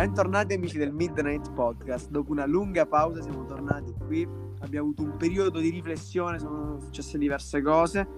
Bentornati 0.00 0.54
amici 0.54 0.78
del 0.78 0.94
Midnight 0.94 1.52
Podcast. 1.52 2.08
Dopo 2.08 2.32
una 2.32 2.46
lunga 2.46 2.86
pausa 2.86 3.20
siamo 3.20 3.44
tornati 3.44 3.92
qui. 4.06 4.26
Abbiamo 4.60 4.86
avuto 4.86 5.02
un 5.02 5.18
periodo 5.18 5.60
di 5.60 5.68
riflessione, 5.68 6.38
sono 6.38 6.80
successe 6.80 7.18
diverse 7.18 7.60
cose. 7.60 8.08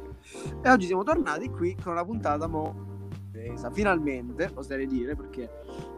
E 0.62 0.71
oggi 0.71 0.86
siamo 0.86 1.03
tornati 1.03 1.50
qui 1.50 1.75
con 1.75 1.90
una 1.90 2.04
puntata 2.04 2.46
mo 2.46 3.08
presa. 3.32 3.72
Finalmente, 3.72 4.53
oserei 4.54 4.86
dire, 4.86 5.16
perché 5.16 5.50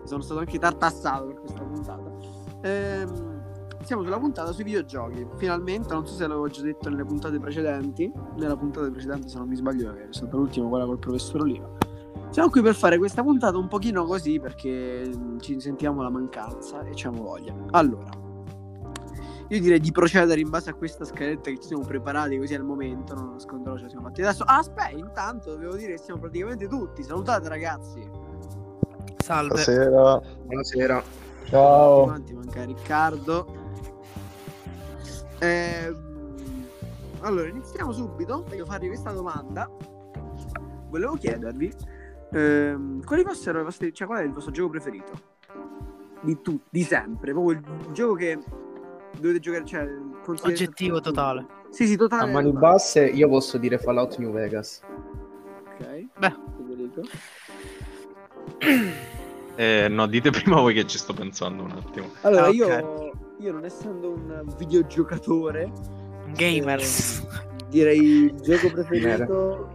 sono 0.04 0.22
stato 0.22 0.40
anche 0.40 0.58
tartassato 0.58 1.26
per 1.26 1.40
questa 1.40 1.62
puntata. 1.62 2.10
Ehm, 2.62 3.82
siamo 3.82 4.02
sulla 4.04 4.18
puntata 4.18 4.52
sui 4.52 4.64
videogiochi. 4.64 5.26
Finalmente, 5.36 5.92
non 5.92 6.06
so 6.06 6.14
se 6.14 6.26
l'avevo 6.26 6.48
già 6.48 6.62
detto 6.62 6.88
nelle 6.88 7.04
puntate 7.04 7.38
precedenti. 7.38 8.10
Nella 8.38 8.56
puntata 8.56 8.90
precedente, 8.90 9.28
se 9.28 9.36
non 9.36 9.48
mi 9.48 9.56
sbaglio, 9.56 9.94
è 9.94 10.06
stata 10.08 10.34
l'ultima, 10.34 10.66
quella 10.66 10.86
col 10.86 10.98
professor 10.98 11.42
Oliva. 11.42 11.83
Siamo 12.30 12.50
qui 12.50 12.62
per 12.62 12.74
fare 12.74 12.98
questa 12.98 13.22
puntata 13.22 13.56
un 13.56 13.68
pochino 13.68 14.04
così 14.04 14.40
perché 14.40 15.08
ci 15.40 15.60
sentiamo 15.60 16.02
la 16.02 16.10
mancanza 16.10 16.82
e 16.82 16.94
ci 16.94 17.06
abbiamo 17.06 17.28
voglia. 17.28 17.54
Allora, 17.70 18.10
io 19.48 19.60
direi 19.60 19.78
di 19.78 19.92
procedere 19.92 20.40
in 20.40 20.50
base 20.50 20.70
a 20.70 20.74
questa 20.74 21.04
scaletta 21.04 21.50
che 21.50 21.58
ci 21.60 21.68
siamo 21.68 21.84
preparati 21.84 22.36
così 22.38 22.54
al 22.54 22.64
momento, 22.64 23.14
non 23.14 23.32
nasconderò, 23.32 23.76
ce 23.76 23.82
la 23.84 23.88
siamo 23.88 24.06
fatti 24.06 24.22
adesso. 24.22 24.42
Ah, 24.42 24.58
aspetta, 24.58 24.90
intanto 24.90 25.50
dovevo 25.50 25.76
dire 25.76 25.92
che 25.92 25.98
siamo 25.98 26.18
praticamente 26.18 26.66
tutti. 26.66 27.02
Salutate 27.04 27.48
ragazzi. 27.48 28.08
Salve. 29.22 29.48
Buonasera. 29.48 30.20
Buonasera. 30.44 31.02
Ciao. 31.44 32.02
Avanti, 32.02 32.34
manca 32.34 32.64
Riccardo. 32.64 33.46
Ehm, 35.38 36.66
allora, 37.20 37.48
iniziamo 37.48 37.92
subito. 37.92 38.44
Voglio 38.48 38.64
farvi 38.64 38.88
questa 38.88 39.12
domanda. 39.12 39.70
Volevo 40.88 41.14
chiedervi 41.14 41.72
ehm, 42.34 43.04
quali 43.04 43.22
fossero 43.22 43.60
i 43.60 43.64
vostri, 43.64 43.92
cioè 43.92 44.06
qual 44.06 44.20
è 44.20 44.24
il 44.24 44.32
vostro 44.32 44.52
gioco 44.52 44.70
preferito? 44.70 45.12
Di 46.20 46.40
tutti, 46.40 46.68
di 46.70 46.82
sempre, 46.82 47.32
proprio 47.32 47.58
il 47.58 47.92
gioco 47.92 48.14
che 48.14 48.38
dovete 49.18 49.40
giocare, 49.40 49.64
cioè 49.64 49.88
Oggettivo 50.26 51.00
totale. 51.00 51.46
Sì, 51.68 51.86
sì, 51.86 51.96
totale. 51.96 52.30
A 52.30 52.32
mani 52.32 52.50
basse 52.52 53.04
io 53.06 53.28
posso 53.28 53.58
dire 53.58 53.78
Fallout 53.78 54.16
New 54.18 54.32
Vegas. 54.32 54.80
Ok. 55.74 56.06
Beh. 56.18 56.34
Federico. 56.56 57.02
Eh, 59.56 59.86
no, 59.88 60.06
dite 60.06 60.30
prima 60.30 60.60
voi 60.60 60.74
che 60.74 60.86
ci 60.86 60.98
sto 60.98 61.12
pensando 61.12 61.62
un 61.62 61.70
attimo. 61.72 62.10
Allora, 62.22 62.46
Ah, 62.46 62.48
ok. 62.48 62.54
io, 62.54 63.12
io 63.38 63.52
non 63.52 63.64
essendo 63.64 64.10
un 64.10 64.44
videogiocatore, 64.56 65.70
Gamers. 66.32 67.20
eh, 67.20 67.66
direi 67.68 67.98
il 67.98 68.34
gioco 68.40 68.70
preferito. 68.70 69.70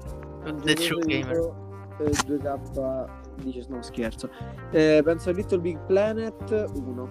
The 0.63 0.73
gioco 0.73 0.99
True 0.99 0.99
preferito, 1.05 1.68
eh, 1.99 2.09
2K 2.09 3.09
dice 3.43 3.65
no 3.69 3.81
scherzo. 3.81 4.29
Eh, 4.71 5.01
penso 5.03 5.29
a 5.29 5.33
Little 5.33 5.59
Big 5.59 5.79
Planet 5.85 6.69
1. 6.73 7.09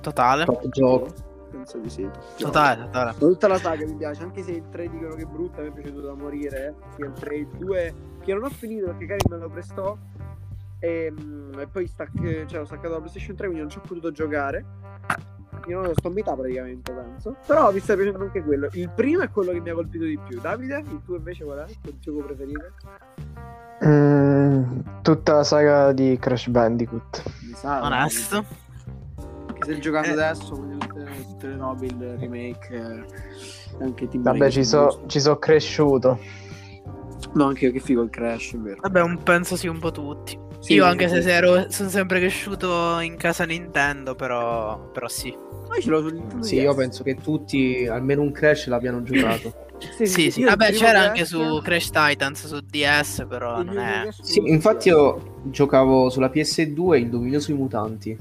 Totale. 0.00 0.44
Top 0.44 0.68
gioco. 0.68 1.26
Penso 1.50 1.78
di 1.78 1.88
sì. 1.88 2.08
Totale, 2.36 2.84
totale. 2.84 3.14
Tutta 3.18 3.48
la 3.48 3.58
saga 3.58 3.84
mi 3.86 3.94
piace, 3.94 4.22
anche 4.22 4.42
se 4.42 4.52
il 4.52 4.68
3 4.68 4.88
dicono 4.90 5.14
che 5.14 5.22
è 5.22 5.26
brutta, 5.26 5.62
mi 5.62 5.68
è 5.68 5.72
piaciuto 5.72 6.00
da 6.00 6.14
morire. 6.14 6.74
Sia 6.94 7.06
il 7.06 7.12
3 7.12 7.36
il 7.36 7.48
2, 7.58 7.94
che 8.22 8.34
non 8.34 8.44
ho 8.44 8.50
finito 8.50 8.86
perché 8.86 9.06
Karim 9.06 9.26
me 9.30 9.38
lo 9.38 9.48
prestò. 9.48 9.96
E, 10.80 11.12
mm, 11.12 11.58
e 11.58 11.66
poi 11.66 11.86
stac- 11.86 12.46
cioè, 12.46 12.60
ho 12.60 12.64
staccato 12.64 12.90
la 12.90 12.98
PlayStation 12.98 13.34
3, 13.34 13.46
quindi 13.46 13.62
non 13.62 13.70
ci 13.70 13.78
ho 13.78 13.80
potuto 13.80 14.12
giocare. 14.12 14.64
Io 15.68 15.80
non 15.82 15.92
sto 15.94 16.08
a 16.08 16.10
metà 16.10 16.34
praticamente, 16.34 16.92
penso. 16.92 17.36
Però 17.46 17.70
mi 17.70 17.78
sta 17.80 17.94
piacendo 17.94 18.20
anche 18.22 18.42
quello. 18.42 18.68
Il 18.72 18.90
primo 18.90 19.22
è 19.22 19.30
quello 19.30 19.52
che 19.52 19.60
mi 19.60 19.70
ha 19.70 19.74
colpito 19.74 20.04
di 20.04 20.18
più. 20.26 20.40
Davide, 20.40 20.78
il 20.78 21.00
tuo 21.04 21.16
invece 21.16 21.44
qual 21.44 21.58
è? 21.58 21.64
Il 21.68 21.78
tuo 21.80 21.92
gioco 22.00 22.26
preferito? 22.26 22.64
Mm, 23.84 24.80
tutta 25.02 25.34
la 25.34 25.44
saga 25.44 25.92
di 25.92 26.16
Crash 26.18 26.48
Bandicoot. 26.48 27.22
Sa. 27.54 27.84
Onesto. 27.84 28.44
Che 29.52 29.62
stai 29.62 29.80
giocando 29.80 30.08
Eh. 30.08 30.12
adesso 30.12 30.54
con 30.54 30.78
tutte, 30.78 31.46
le 31.48 31.56
robe, 31.56 31.86
il 31.86 32.16
remake, 32.18 32.74
eh, 32.74 33.04
anche 33.82 34.08
Team 34.08 34.22
Vabbè, 34.22 34.50
ci 34.50 34.64
so, 34.64 35.02
ci 35.06 35.20
so 35.20 35.38
cresciuto. 35.38 36.18
No, 37.34 37.44
anche 37.46 37.66
io 37.66 37.72
che 37.72 37.80
figo 37.80 38.02
il 38.02 38.10
Crash, 38.10 38.56
vero. 38.58 38.78
Vabbè, 38.80 39.02
un 39.02 39.22
penso 39.22 39.56
sì 39.56 39.66
un 39.66 39.78
po' 39.78 39.90
tutti. 39.90 40.38
Sì, 40.60 40.74
Io 40.74 40.84
sì, 40.84 40.88
anche 40.90 41.08
sì. 41.08 41.22
se 41.22 41.32
ero, 41.32 41.70
sono 41.70 41.88
sempre 41.88 42.18
cresciuto 42.18 42.98
in 43.00 43.16
casa 43.16 43.44
Nintendo, 43.44 44.14
però, 44.14 44.90
però 44.90 45.06
sì. 45.08 45.32
Ma 45.68 45.76
io 45.76 45.80
ce 45.82 45.90
l'ho 45.90 46.00
su 46.00 46.14
Nintendo 46.14 46.44
Sì, 46.44 46.56
DS. 46.56 46.62
io 46.62 46.74
penso 46.74 47.02
che 47.04 47.14
tutti 47.16 47.86
almeno 47.86 48.22
un 48.22 48.32
Crash 48.32 48.66
l'abbiano 48.68 49.02
giocato. 49.02 49.66
Sì, 49.96 50.06
sì. 50.32 50.40
il 50.40 50.46
Vabbè, 50.46 50.72
c'era 50.72 50.90
Crash- 50.90 51.06
anche 51.06 51.24
su 51.24 51.60
Crash 51.62 51.90
Titans 51.90 52.46
su 52.48 52.58
DS, 52.60 53.26
però 53.28 53.60
il 53.60 53.66
non 53.66 53.78
è. 53.78 54.08
Sì, 54.20 54.40
infatti 54.50 54.88
DS. 54.88 54.92
io 54.96 55.40
giocavo 55.44 56.10
sulla 56.10 56.28
PS2 56.34 56.96
il 56.98 57.08
dominio 57.08 57.38
sui 57.38 57.54
mutanti. 57.54 58.18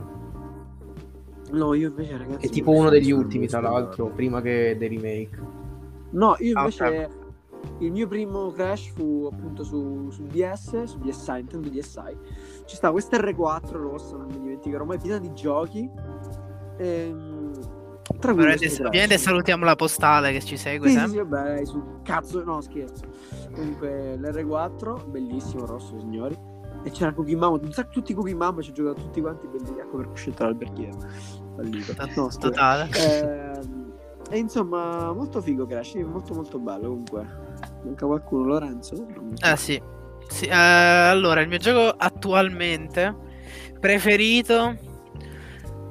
No, 1.51 1.73
io 1.73 1.87
invece, 1.87 2.15
ragazzi. 2.17 2.45
È 2.45 2.49
tipo 2.49 2.69
uno 2.71 2.89
degli 2.89 3.09
ultimi, 3.11 3.43
mi 3.45 3.47
tra 3.47 3.59
l'altro, 3.59 4.07
prima 4.07 4.39
che 4.41 4.75
dei 4.77 4.87
remake. 4.89 5.29
No, 6.11 6.35
io 6.39 6.55
Ah, 6.57 6.59
invece. 6.59 6.83
ok. 6.83 7.16
Il 7.79 7.91
mio 7.91 8.07
primo 8.07 8.51
Crash 8.51 8.91
fu 8.93 9.29
appunto 9.31 9.63
su, 9.63 10.09
su 10.09 10.23
DS, 10.23 10.83
su 10.83 10.97
DSi, 10.99 11.31
Nintendo 11.31 11.69
DSi. 11.69 12.17
Ci 12.65 12.75
sta 12.75 12.91
questo 12.91 13.17
R4 13.17 13.71
rosso, 13.71 14.17
non 14.17 14.27
mi 14.27 14.39
dimenticherò 14.39 14.85
mai, 14.85 14.97
pieno 14.99 15.19
di 15.19 15.33
giochi. 15.33 15.89
Ehm, 16.77 17.51
tra 18.19 18.33
cui 18.33 18.41
Ovviamente, 18.43 18.83
ovviamente 18.83 19.17
salutiamo 19.17 19.65
la 19.65 19.75
postale 19.75 20.31
che 20.31 20.41
ci 20.41 20.57
segue 20.57 20.87
Sì, 20.87 20.95
sempre. 20.95 21.11
sì, 21.11 21.17
vabbè, 21.17 21.65
su 21.65 21.83
cazzo, 22.03 22.43
no, 22.43 22.61
scherzo. 22.61 23.03
Comunque 23.53 24.15
l'R4, 24.17 25.09
bellissimo, 25.09 25.65
rosso, 25.65 25.99
signori. 25.99 26.37
E 26.83 26.91
c'era 26.91 27.11
Cookie 27.13 27.35
Mama, 27.35 27.59
un 27.61 27.71
sacco 27.71 27.91
tutti 27.91 28.13
i 28.13 28.15
Cookie 28.15 28.35
Mama, 28.35 28.61
ci 28.61 28.69
ho 28.69 28.73
giocato 28.73 29.01
tutti 29.01 29.19
quanti, 29.19 29.47
bellissimi. 29.47 29.79
Ecco 29.79 29.97
perché 29.97 30.11
ho 30.11 30.15
scelto 30.15 30.43
l'alberghiero. 30.43 30.97
Fallito. 31.55 31.93
No. 32.15 32.29
Totale. 32.39 32.89
Ehm, 32.95 33.76
e 34.29 34.37
insomma, 34.37 35.13
molto 35.13 35.41
figo 35.41 35.65
Crash, 35.65 35.95
molto 35.95 36.33
molto 36.33 36.59
bello 36.59 36.89
comunque. 36.89 37.25
Manca 37.83 38.05
qualcuno, 38.05 38.45
Lorenzo? 38.45 39.07
Eh 39.41 39.57
sì. 39.57 39.81
Sì, 40.27 40.45
eh, 40.45 40.53
allora, 40.53 41.41
il 41.41 41.47
mio 41.47 41.57
gioco 41.57 41.95
attualmente 41.97 43.15
preferito 43.79 44.75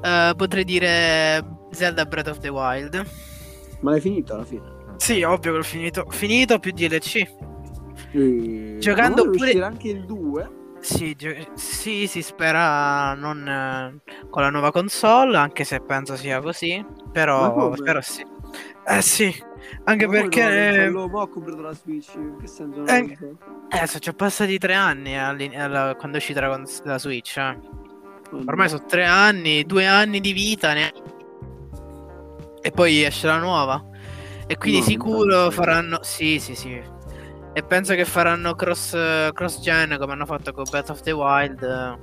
eh, 0.02 0.34
potrei 0.36 0.64
dire 0.64 1.44
Zelda 1.70 2.04
Breath 2.04 2.28
of 2.28 2.38
the 2.38 2.48
Wild. 2.48 3.04
Ma 3.80 3.91
l'hai 3.91 4.00
finito 4.00 4.34
alla 4.34 4.44
fine? 4.44 4.74
Sì, 4.97 5.22
ovvio 5.22 5.53
che 5.53 5.56
l'ho 5.58 5.62
finito. 5.62 6.06
Finito 6.08 6.58
più 6.58 6.72
DLC. 6.72 7.26
E... 8.12 8.76
Giocando 8.78 9.30
pure- 9.30 9.62
anche 9.62 9.88
il 9.88 10.04
2. 10.04 10.56
Sì, 10.86 11.16
sì, 11.54 12.06
si 12.06 12.22
spera 12.22 13.12
non 13.14 13.44
eh, 13.48 14.00
con 14.30 14.42
la 14.42 14.50
nuova 14.50 14.70
console, 14.70 15.36
anche 15.36 15.64
se 15.64 15.80
penso 15.80 16.14
sia 16.14 16.41
così. 16.41 16.84
Però, 17.10 17.70
però 17.70 18.00
sì. 18.00 18.24
Eh 18.86 19.02
sì, 19.02 19.34
anche 19.82 20.06
Ma 20.06 20.12
perché 20.12 20.88
No, 20.88 21.08
ho 21.12 21.28
comprato 21.28 21.60
la 21.60 21.72
Switch, 21.72 22.14
in 22.14 22.36
che 22.41 22.47
senso? 22.47 22.84
Eh, 22.86 23.16
eh, 23.70 23.86
sono 23.88 23.98
già 23.98 24.12
passati 24.12 24.58
tre 24.58 24.74
anni 24.74 25.19
alla- 25.19 25.97
quando 25.97 26.19
è 26.19 26.20
uscita 26.20 26.41
la, 26.41 26.50
cons- 26.54 26.82
la 26.84 26.98
Switch. 27.00 27.36
eh. 27.36 27.58
Ormai 28.47 28.68
sono 28.68 28.84
tre 28.86 29.04
anni, 29.04 29.64
due 29.64 29.86
anni 29.86 30.20
di 30.20 30.32
vita 30.32 30.72
ne- 30.72 30.92
e 32.60 32.70
poi 32.70 33.03
esce 33.03 33.26
la 33.26 33.38
nuova. 33.38 33.84
E 34.47 34.56
quindi 34.56 34.78
No, 34.78 34.84
sicuro 34.84 35.50
faranno. 35.50 35.98
Sì, 36.03 36.38
sì, 36.38 36.54
sì. 36.54 36.80
E 37.56 37.62
penso 37.62 37.94
che 37.94 38.05
faranno 38.05 38.55
cross, 38.55 38.91
cross 39.33 39.62
gen 39.62 39.97
come 39.99 40.12
hanno 40.12 40.27
fatto 40.27 40.53
con 40.53 40.65
Breath 40.69 40.91
of 40.91 41.00
the 41.00 41.12
Wild. 41.12 41.62
eh, 41.62 41.97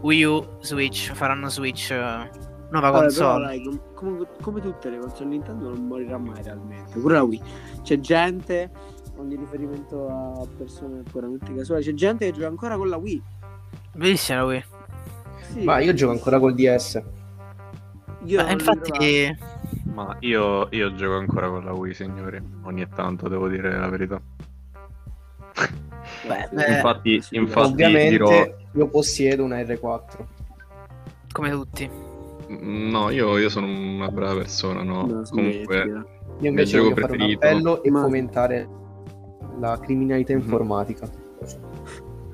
Wii 0.00 0.24
U, 0.24 0.56
Switch. 0.62 1.12
Faranno 1.12 1.48
Switch. 1.48 1.92
eh, 1.92 2.28
nuova 2.72 2.90
però, 2.90 3.02
console. 3.02 3.44
dai, 3.46 3.62
com- 3.62 3.80
come, 3.94 4.26
come 4.40 4.60
tutte 4.60 4.90
le 4.90 4.98
console 4.98 5.28
Nintendo 5.30 5.68
non 5.68 5.86
morirà 5.86 6.18
mai 6.18 6.42
realmente. 6.42 6.98
Pure 6.98 7.14
la 7.14 7.22
Wii. 7.22 7.42
C'è 7.82 8.00
gente, 8.00 8.68
ogni 9.16 9.36
riferimento 9.36 10.08
a 10.08 10.44
persone 10.56 11.02
puramente 11.08 11.54
casuali, 11.54 11.84
c'è 11.84 11.94
gente 11.94 12.26
che 12.26 12.32
gioca 12.32 12.48
ancora 12.48 12.76
con 12.76 12.88
la 12.88 12.96
Wii. 12.96 13.22
Bellissima 13.94 14.38
la 14.38 14.44
Wii. 14.46 14.64
Sì, 15.52 15.64
Ma 15.64 15.78
io 15.78 15.94
gioco 15.94 16.12
ancora 16.12 16.40
col 16.40 16.54
DS. 16.54 17.00
Io 18.24 18.42
li 18.44 18.52
infatti. 18.52 19.38
Ma 19.94 20.16
io, 20.18 20.66
io 20.70 20.94
gioco 20.96 21.16
ancora 21.16 21.48
con 21.48 21.64
la 21.64 21.72
Wii, 21.72 21.94
signori. 21.94 22.42
Ogni 22.62 22.88
tanto 22.92 23.28
devo 23.28 23.46
dire 23.46 23.76
la 23.78 23.88
verità. 23.88 24.20
Beh, 26.26 26.48
beh, 26.52 26.66
infatti, 26.74 27.22
infatti 27.30 27.72
Ovviamente 27.72 28.08
dirò. 28.10 28.46
io 28.74 28.88
possiedo 28.88 29.44
una 29.44 29.60
R4. 29.62 30.26
come 31.32 31.50
tutti. 31.50 31.88
No, 32.48 33.10
io, 33.10 33.38
io 33.38 33.48
sono 33.48 33.66
una 33.66 34.08
brava 34.08 34.34
persona, 34.40 34.82
no. 34.82 35.06
No, 35.06 35.22
Comunque, 35.30 35.76
smettila. 35.82 36.04
Io 36.40 36.48
invece 36.48 36.76
gioco 36.78 36.90
voglio 36.90 37.00
fare 37.00 37.12
un 37.12 37.18
preferito. 37.18 37.46
appello 37.46 37.82
e 37.84 37.90
Ma- 37.90 38.00
fomentare 38.02 38.68
la 39.60 39.78
criminalità 39.80 40.32
Mhm. 40.34 40.40
informatica. 40.40 41.08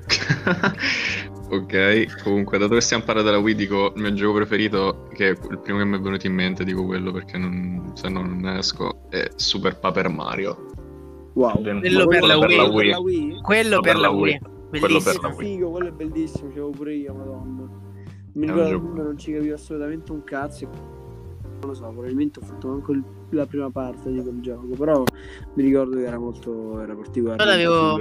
ok, 1.49 2.21
comunque, 2.23 2.57
dato 2.57 2.73
che 2.73 2.81
stiamo 2.81 3.03
parlando 3.03 3.29
della 3.31 3.41
Wii, 3.43 3.55
dico 3.55 3.93
il 3.95 4.01
mio 4.01 4.13
gioco 4.13 4.33
preferito, 4.37 5.07
che 5.13 5.27
è 5.27 5.29
il 5.31 5.59
primo 5.59 5.77
che 5.79 5.85
mi 5.85 5.97
è 5.97 5.99
venuto 5.99 6.25
in 6.27 6.33
mente, 6.33 6.63
dico 6.63 6.85
quello 6.85 7.11
perché 7.11 7.37
non, 7.37 7.91
se 7.93 8.09
no 8.09 8.21
non 8.21 8.39
ne 8.39 8.57
esco, 8.59 9.01
è 9.09 9.27
Super 9.35 9.77
Paper 9.77 10.09
Mario. 10.09 10.66
Wow. 11.37 11.61
Quello 11.61 12.07
per 12.07 12.23
la 12.23 12.37
Quello 12.37 12.63
Wii. 12.63 12.75
per 12.75 12.85
la 12.87 12.99
Wii? 12.99 13.41
Quello 13.41 13.41
Quello 13.41 13.79
per 13.81 13.95
la 13.97 14.09
Wii. 14.09 14.39
Quello 14.39 14.59
per 14.69 14.79
Bellissimo. 14.79 15.21
la 15.21 15.27
Wii. 15.35 15.45
Figo, 15.47 15.69
quello 15.69 15.87
è 15.87 15.91
bellissimo, 15.91 16.49
c'avevo 16.49 16.69
pure 16.71 16.93
io, 16.95 17.13
madonna. 17.13 17.69
Mi 18.33 18.45
ricordo 18.47 18.93
che 18.93 19.01
non 19.01 19.17
ci 19.19 19.31
capivo 19.33 19.53
assolutamente 19.53 20.11
un 20.11 20.23
cazzo. 20.23 20.63
e 20.65 20.67
Non 21.59 21.69
lo 21.69 21.73
so, 21.75 21.83
probabilmente 21.89 22.39
ho 22.39 22.43
fatto 22.43 22.69
anche 22.71 22.91
il- 22.91 23.03
la 23.31 23.45
prima 23.45 23.69
parte 23.69 24.11
di 24.11 24.21
quel 24.21 24.39
gioco. 24.41 24.65
Però 24.77 25.03
mi 25.53 25.63
ricordo 25.63 25.95
che 25.95 26.05
era 26.05 26.17
molto. 26.17 26.79
era 26.81 26.95
particolare. 26.95 27.43
Io 27.43 27.49
l'avevo, 27.49 27.97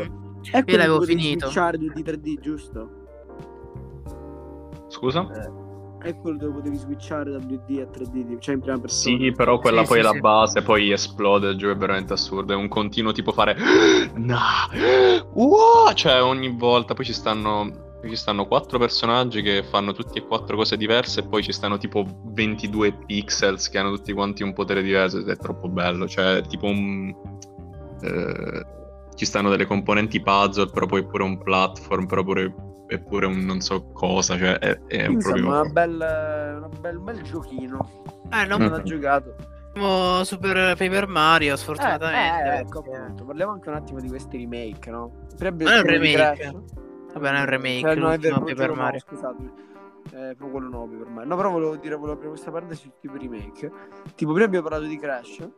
È 0.50 0.64
quello 0.64 0.78
l'avevo 0.78 1.00
finito. 1.02 1.46
2D 1.48 2.02
3D, 2.02 2.40
giusto? 2.40 2.90
Scusa? 4.88 5.26
È 6.06 6.16
quello 6.18 6.36
dove 6.36 6.52
potevi 6.52 6.76
switchare 6.76 7.32
da 7.32 7.38
2D 7.38 7.80
a 7.80 7.88
3D, 7.90 8.38
cioè 8.38 8.54
in 8.54 8.60
prima 8.60 8.78
persona. 8.78 9.16
Sì, 9.18 9.32
però 9.32 9.58
quella 9.58 9.80
Sì, 9.80 9.86
poi 9.88 9.96
sì, 9.96 10.02
è 10.02 10.06
la 10.06 10.12
sì. 10.12 10.20
base, 10.20 10.62
poi 10.62 10.92
esplode, 10.92 11.48
il 11.48 11.56
gioco 11.56 11.72
è 11.72 11.76
veramente 11.76 12.12
assurdo, 12.12 12.52
è 12.52 12.56
un 12.56 12.68
continuo 12.68 13.10
tipo 13.10 13.32
fare 13.32 13.56
no, 14.14 14.38
wow! 15.32 15.92
cioè 15.94 16.22
ogni 16.22 16.54
volta 16.56 16.94
poi 16.94 17.04
ci 17.04 17.12
stanno 17.12 17.98
ci 18.06 18.14
stanno 18.14 18.46
quattro 18.46 18.78
personaggi 18.78 19.42
che 19.42 19.64
fanno 19.64 19.92
tutti 19.92 20.18
e 20.18 20.24
quattro 20.24 20.54
cose 20.54 20.76
diverse 20.76 21.20
e 21.20 21.26
poi 21.26 21.42
ci 21.42 21.50
stanno 21.50 21.76
tipo 21.76 22.06
22 22.26 22.98
pixels 23.04 23.68
che 23.68 23.78
hanno 23.78 23.92
tutti 23.96 24.12
quanti 24.12 24.44
un 24.44 24.52
potere 24.52 24.82
diverso 24.82 25.18
ed 25.18 25.28
è 25.28 25.36
troppo 25.36 25.68
bello, 25.68 26.06
cioè 26.06 26.40
tipo 26.46 26.66
un 26.66 27.12
eh, 28.02 28.66
ci 29.16 29.24
stanno 29.24 29.50
delle 29.50 29.66
componenti 29.66 30.20
puzzle, 30.20 30.70
però 30.70 30.86
poi 30.86 31.04
pure 31.04 31.24
un 31.24 31.42
platform, 31.42 32.06
però 32.06 32.22
pure 32.22 32.54
è 32.86 32.98
pure 32.98 33.26
un 33.26 33.38
non 33.44 33.60
so 33.60 33.90
cosa, 33.92 34.36
cioè 34.38 34.58
è, 34.58 34.78
è 34.86 35.06
Insomma, 35.06 35.34
proprio 35.34 35.46
una 35.60 35.64
bella, 35.70 36.54
una 36.58 36.68
bel, 36.80 36.96
un 36.96 37.04
bel 37.04 37.22
giochino. 37.22 38.02
Eh, 38.32 38.44
non 38.46 38.60
Non 38.60 38.70
Mm. 38.70 38.72
ho 38.74 38.82
giocato. 38.82 39.34
Super 40.24 40.74
Paper 40.76 41.06
Mario, 41.06 41.52
Eh, 41.54 41.56
sfortunatamente. 41.58 42.50
eh, 42.50 42.58
ecco 42.60 42.82
perché- 42.82 42.98
appunto. 42.98 43.24
Parliamo 43.26 43.52
anche 43.52 43.68
un 43.68 43.74
attimo 43.74 44.00
di 44.00 44.08
questi 44.08 44.38
remake, 44.38 44.90
no? 44.90 45.26
Prima 45.36 45.56
Non 45.64 45.72
è 45.72 45.78
un 45.80 45.84
remake. 45.86 46.12
Crash. 46.14 46.52
Vabbè, 47.12 47.26
non 47.30 47.36
è 47.36 47.40
un 47.40 47.46
remake, 47.46 47.80
Cioè, 47.80 47.94
no, 47.96 48.10
è 48.12 48.18
vero, 48.18 48.40
Paper 48.40 48.68
no, 48.70 48.74
Mario. 48.74 49.00
scusatemi. 49.00 49.52
Eh, 50.12 50.34
proprio 50.36 50.50
quello 50.50 50.68
no, 50.68 50.86
Paper 50.88 51.06
Mario. 51.08 51.28
No, 51.28 51.36
però 51.36 51.50
volevo 51.50 51.76
dire, 51.76 51.94
volevo 51.94 52.12
aprire 52.12 52.30
questa 52.30 52.50
parte 52.50 52.74
sul 52.74 52.92
tipo 53.00 53.16
remake. 53.18 53.70
Tipo, 54.14 54.32
prima 54.32 54.46
abbiamo 54.46 54.66
parlato 54.68 54.88
di 54.88 54.98
Crash. 54.98 55.48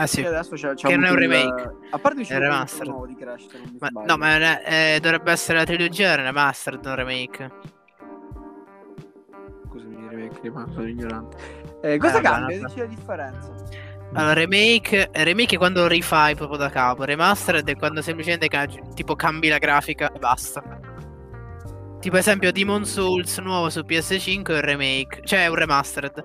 Ah 0.00 0.06
sì. 0.06 0.24
Adesso 0.24 0.54
c'è, 0.54 0.74
c'è 0.74 0.88
Che 0.88 0.96
non 0.96 1.04
è 1.06 1.10
un 1.10 1.20
il- 1.20 1.28
remake. 1.28 1.74
A 1.90 1.98
parte 1.98 2.22
c'è 2.22 2.36
un 2.36 2.66
nuovo 2.84 3.06
di 3.06 3.16
Crash, 3.16 3.46
Ma, 3.80 3.88
no, 4.04 4.16
ma 4.16 4.36
è- 4.36 4.62
è- 4.94 5.00
dovrebbe 5.00 5.32
essere 5.32 5.58
la 5.58 5.64
trilogia, 5.64 6.14
remastered, 6.14 6.84
non 6.84 6.94
remake. 6.94 7.50
Scusami, 9.66 10.08
remake, 10.08 10.50
ma 10.50 10.66
sono 10.72 10.86
ignorante. 10.88 11.36
Eh, 11.82 11.98
cosa 11.98 12.18
Eh, 12.18 12.22
cambia? 12.22 12.58
Dici 12.66 12.78
la 12.78 12.86
differenza. 12.86 13.52
Allora, 14.14 14.32
remake, 14.32 15.10
remake 15.12 15.56
è 15.56 15.58
quando 15.58 15.86
rifai 15.86 16.34
proprio 16.34 16.56
da 16.58 16.70
capo. 16.70 17.04
Remastered 17.04 17.68
è 17.68 17.76
quando 17.76 18.00
semplicemente 18.00 18.48
tipo 18.94 19.14
cambi 19.14 19.48
la 19.48 19.58
grafica 19.58 20.10
e 20.12 20.18
basta. 20.18 20.62
Tipo 22.00 22.16
esempio 22.16 22.52
Demon 22.52 22.84
Souls 22.86 23.36
nuovo 23.38 23.68
su 23.68 23.80
PS5 23.80 24.54
è 24.54 24.54
un 24.54 24.60
remake, 24.60 25.20
cioè 25.24 25.42
è 25.44 25.46
un 25.48 25.56
remastered. 25.56 26.24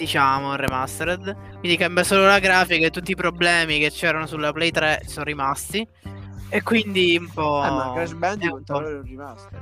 Eh, 0.00 0.04
Diciamo 0.04 0.50
un 0.50 0.56
remastered. 0.56 1.36
Quindi 1.58 1.76
cambia 1.76 2.02
solo 2.04 2.24
la 2.26 2.38
grafica 2.38 2.86
e 2.86 2.90
tutti 2.90 3.10
i 3.12 3.14
problemi 3.16 3.78
che 3.78 3.90
c'erano 3.90 4.26
sulla 4.26 4.52
Play 4.52 4.70
3 4.70 5.02
sono 5.06 5.24
rimasti. 5.24 5.86
E 6.48 6.62
quindi 6.62 7.16
un 7.20 7.28
po'. 7.32 7.62
Eh, 7.64 7.70
ma 7.70 7.92
Crash 7.94 8.10
è 8.10 8.12
un 8.14 8.18
Bandicoot 8.18 8.70
è 8.70 8.74
un 8.74 9.02
remaster. 9.04 9.60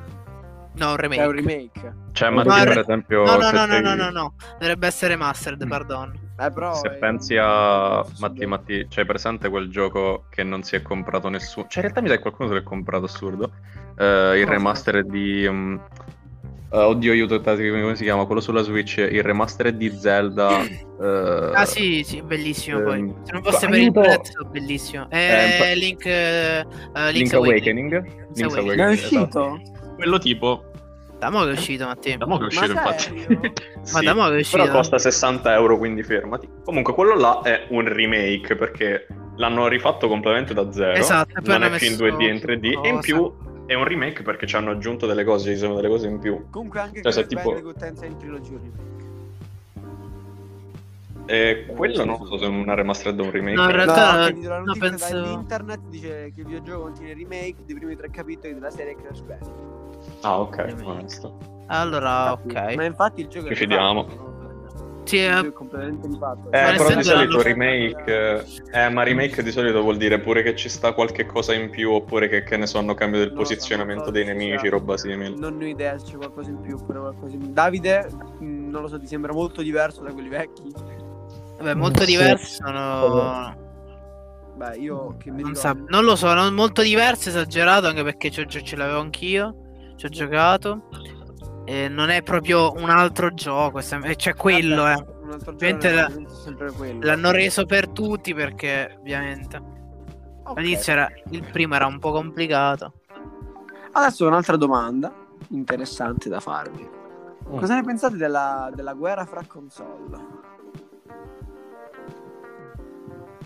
No, 0.74 0.90
un 0.90 0.96
remake. 0.96 1.22
È 1.22 1.26
un 1.26 1.32
remake. 1.32 1.94
Cioè, 2.12 2.30
ma 2.30 2.42
No, 2.44 2.54
re- 2.56 2.64
per 2.64 2.78
esempio, 2.78 3.24
No, 3.24 3.36
no, 3.36 3.50
no, 3.50 3.66
no, 3.66 3.72
sei- 3.72 3.82
no, 3.82 3.94
no, 3.96 4.10
no. 4.10 4.34
Dovrebbe 4.60 4.86
essere 4.86 5.14
remastered, 5.14 5.64
Mm. 5.64 5.68
pardon. 5.68 6.12
Eh, 6.38 6.50
però... 6.52 6.74
Se 6.74 6.88
è- 6.88 6.98
pensi 6.98 7.36
a 7.36 8.04
Matti. 8.20 8.46
Matti, 8.46 8.86
c'hai 8.88 9.04
presente 9.04 9.48
quel 9.48 9.68
gioco 9.70 10.26
che 10.30 10.44
non 10.44 10.62
si 10.62 10.76
è 10.76 10.82
comprato 10.82 11.28
nessuno? 11.28 11.66
Cioè, 11.68 11.78
in 11.78 11.82
realtà 11.82 12.00
mi 12.00 12.08
sa 12.08 12.14
che 12.14 12.20
qualcuno 12.20 12.48
se 12.48 12.54
l'è 12.54 12.62
comprato, 12.62 13.04
assurdo. 13.06 13.50
Eh, 13.98 14.38
il 14.40 14.46
remaster 14.46 15.04
di. 15.04 15.44
um, 15.46 15.80
eh, 16.70 16.76
oddio, 16.78 17.12
aiuto, 17.12 17.40
come 17.40 17.96
si 17.96 18.04
chiama? 18.04 18.24
Quello 18.26 18.40
sulla 18.40 18.62
Switch. 18.62 18.96
Il 18.98 19.22
remaster 19.22 19.72
di 19.72 19.90
Zelda. 19.90 20.60
eh, 21.00 21.50
Ah 21.54 21.64
sì, 21.64 22.02
sì, 22.04 22.20
bellissimo 22.22 22.80
poi. 22.82 22.98
ehm, 22.98 23.24
Se 23.24 23.32
non 23.32 23.42
fosse 23.42 23.68
per 23.68 23.78
il 23.78 23.92
prezzo, 23.92 24.44
bellissimo. 24.50 25.06
Eh, 25.10 25.56
pa- 25.58 25.72
Link, 25.72 26.04
eh, 26.06 26.58
eh, 26.58 26.64
Link 26.64 27.12
Link's 27.14 27.32
Awakening. 27.32 27.92
Link's 27.92 28.34
Link's 28.34 28.56
Awakening. 28.56 28.78
Ma 28.78 28.88
è 28.88 28.92
esatto. 28.92 29.44
uscito? 29.52 29.94
Quello 29.96 30.18
tipo. 30.18 30.62
Da 31.18 31.30
mo' 31.30 31.42
che 31.44 31.50
è 31.50 31.52
uscito, 31.52 31.84
Mattia. 31.84 32.16
Da 32.16 32.26
mo' 32.26 32.36
che 32.38 32.44
è 32.44 32.46
uscito, 32.46 32.74
Ma 32.74 32.80
infatti. 32.80 33.02
serio? 33.02 33.40
Ma 33.74 33.84
Sì, 33.98 34.04
da 34.04 34.14
mo' 34.14 34.28
che 34.28 34.36
è 34.36 34.38
uscito. 34.38 34.62
Però 34.62 34.72
costa 34.72 34.98
60 34.98 35.54
euro, 35.54 35.78
quindi 35.78 36.02
fermati. 36.04 36.48
Comunque, 36.64 36.92
quello 36.94 37.16
là 37.16 37.40
è 37.42 37.66
un 37.70 37.92
remake 37.92 38.54
perché 38.54 39.06
l'hanno 39.36 39.66
rifatto 39.66 40.06
completamente 40.06 40.54
da 40.54 40.70
zero. 40.70 40.92
Esatto, 40.92 41.32
poi 41.42 41.58
non 41.58 41.72
è 41.72 41.76
più 41.76 41.86
in 41.86 41.92
messo 41.92 42.04
2D 42.04 42.20
e 42.20 42.26
in 42.28 42.36
3D. 42.36 42.64
E 42.64 42.88
in 42.88 42.94
cosa. 42.96 42.98
più 43.00 43.34
è 43.68 43.74
un 43.74 43.84
remake 43.84 44.22
perché 44.22 44.46
ci 44.46 44.56
hanno 44.56 44.70
aggiunto 44.70 45.06
delle 45.06 45.24
cose, 45.24 45.52
ci 45.52 45.58
sono 45.58 45.74
delle 45.74 45.88
cose 45.88 46.06
in 46.08 46.18
più. 46.18 46.46
Comunque 46.48 46.80
anche 46.80 47.02
Cioè, 47.02 47.12
se 47.12 47.26
Crash 47.26 47.34
tipo- 47.36 47.50
Bandicoot 47.52 47.82
è 47.82 48.06
in 48.06 48.16
trilogia 48.16 48.50
un 48.52 48.60
remake. 48.62 48.86
E 51.30 51.66
quello 51.76 52.04
non 52.06 52.24
so 52.24 52.38
se 52.38 52.44
è 52.44 52.48
una 52.48 52.72
remastered 52.72 53.20
o 53.20 53.24
un 53.24 53.30
remake. 53.30 53.54
No, 53.56 53.62
in 53.64 53.68
No, 53.68 53.74
realtà- 53.76 54.30
no, 54.30 54.58
notizia 54.64 54.88
penso- 54.88 55.14
dall'internet 55.20 55.80
dice 55.90 56.32
che 56.34 56.40
il 56.40 56.46
videogioco 56.46 56.80
contiene 56.84 57.12
remake 57.12 57.56
dei 57.66 57.74
primi 57.76 57.96
tre 57.96 58.08
capitoli 58.10 58.54
della 58.54 58.70
serie 58.70 58.96
Crash 58.96 59.20
Bandicoot. 59.20 60.22
Ah, 60.22 60.40
ok. 60.40 60.74
Allora, 61.66 62.08
Ma 62.08 62.32
ok. 62.32 62.82
infatti 62.82 63.20
il 63.20 63.26
gioco 63.28 63.46
è 63.46 63.48
Ci 63.50 63.56
fidiamo. 63.56 64.27
No? 65.08 65.08
Sì, 65.08 65.16
Il 65.16 65.22
eh, 65.22 65.48
è 65.48 65.52
completamente 65.52 66.06
rifatto. 66.06 66.50
Eh, 66.50 66.62
Ma 66.62 66.72
però 66.72 66.94
di 66.94 67.02
solito 67.02 67.42
remake. 67.42 68.44
Eh, 68.72 68.88
ma 68.90 69.02
remake 69.02 69.42
di 69.42 69.50
solito 69.50 69.80
vuol 69.82 69.96
dire 69.96 70.18
pure 70.20 70.42
che 70.42 70.54
ci 70.54 70.68
sta 70.68 70.92
qualche 70.92 71.26
cosa 71.26 71.54
in 71.54 71.70
più, 71.70 71.90
oppure 71.92 72.28
che, 72.28 72.42
che 72.42 72.56
ne 72.56 72.66
so, 72.66 72.78
hanno 72.78 72.94
cambiato 72.94 73.24
il 73.24 73.30
so, 73.30 73.36
posizionamento 73.36 74.10
dei 74.10 74.24
nemici, 74.24 74.58
sia- 74.58 74.70
roba 74.70 74.96
simile. 74.96 75.30
Non 75.30 75.58
ho 75.60 75.64
idea 75.64 75.98
se 75.98 76.12
c'è 76.12 76.16
qualcosa 76.16 76.50
in 76.50 76.60
più, 76.60 76.76
oppure 76.76 76.98
qualcosa 76.98 77.34
in 77.34 77.52
Davide, 77.52 78.08
mh, 78.38 78.68
non 78.70 78.82
lo 78.82 78.88
so, 78.88 78.98
ti 78.98 79.06
sembra 79.06 79.32
molto 79.32 79.62
diverso 79.62 80.02
da 80.02 80.12
quelli 80.12 80.28
vecchi? 80.28 80.72
vabbè, 81.58 81.74
molto 81.74 82.00
Sì. 82.04 82.10
diversi 82.12 82.54
sono... 82.54 83.66
Beh, 84.54 84.76
io 84.76 85.16
che 85.18 85.30
mi 85.30 85.42
Non, 85.42 85.54
sa- 85.54 85.76
non 85.86 86.04
lo 86.04 86.16
so, 86.16 86.32
non 86.34 86.52
molto 86.54 86.82
diverso, 86.82 87.28
esagerato, 87.28 87.86
anche 87.86 88.02
perché 88.02 88.30
ce, 88.30 88.46
ce- 88.46 88.62
ce 88.62 88.74
l'avevo 88.76 89.00
anch'io, 89.00 89.54
ci 89.96 90.06
ho 90.06 90.08
giocato. 90.08 90.82
E 91.70 91.86
non 91.88 92.08
è 92.08 92.22
proprio 92.22 92.72
un 92.72 92.88
altro 92.88 93.34
gioco, 93.34 93.82
sem- 93.82 94.02
eh, 94.06 94.16
c'è 94.16 94.32
quello, 94.34 94.84
Vabbè, 94.84 95.00
eh. 95.02 95.16
Un 95.22 95.30
altro 95.32 95.54
genere, 95.54 95.94
la- 95.94 96.72
quello. 96.72 97.00
L'hanno 97.02 97.30
reso 97.30 97.66
per 97.66 97.88
tutti 97.90 98.32
perché, 98.32 98.96
ovviamente, 98.98 99.62
Ok. 100.44 100.56
all'inizio 100.56 100.92
era, 100.94 101.10
il 101.28 101.44
primo 101.52 101.74
era 101.74 101.84
un 101.84 101.98
po' 101.98 102.10
complicato. 102.12 102.94
Adesso 103.92 104.26
un'altra 104.26 104.56
domanda 104.56 105.12
interessante 105.48 106.30
da 106.30 106.40
farvi. 106.40 106.88
Mm. 107.50 107.58
Cosa 107.58 107.74
ne 107.74 107.82
pensate 107.82 108.16
della, 108.16 108.70
della 108.74 108.94
guerra 108.94 109.26
fra 109.26 109.42
console? 109.46 110.36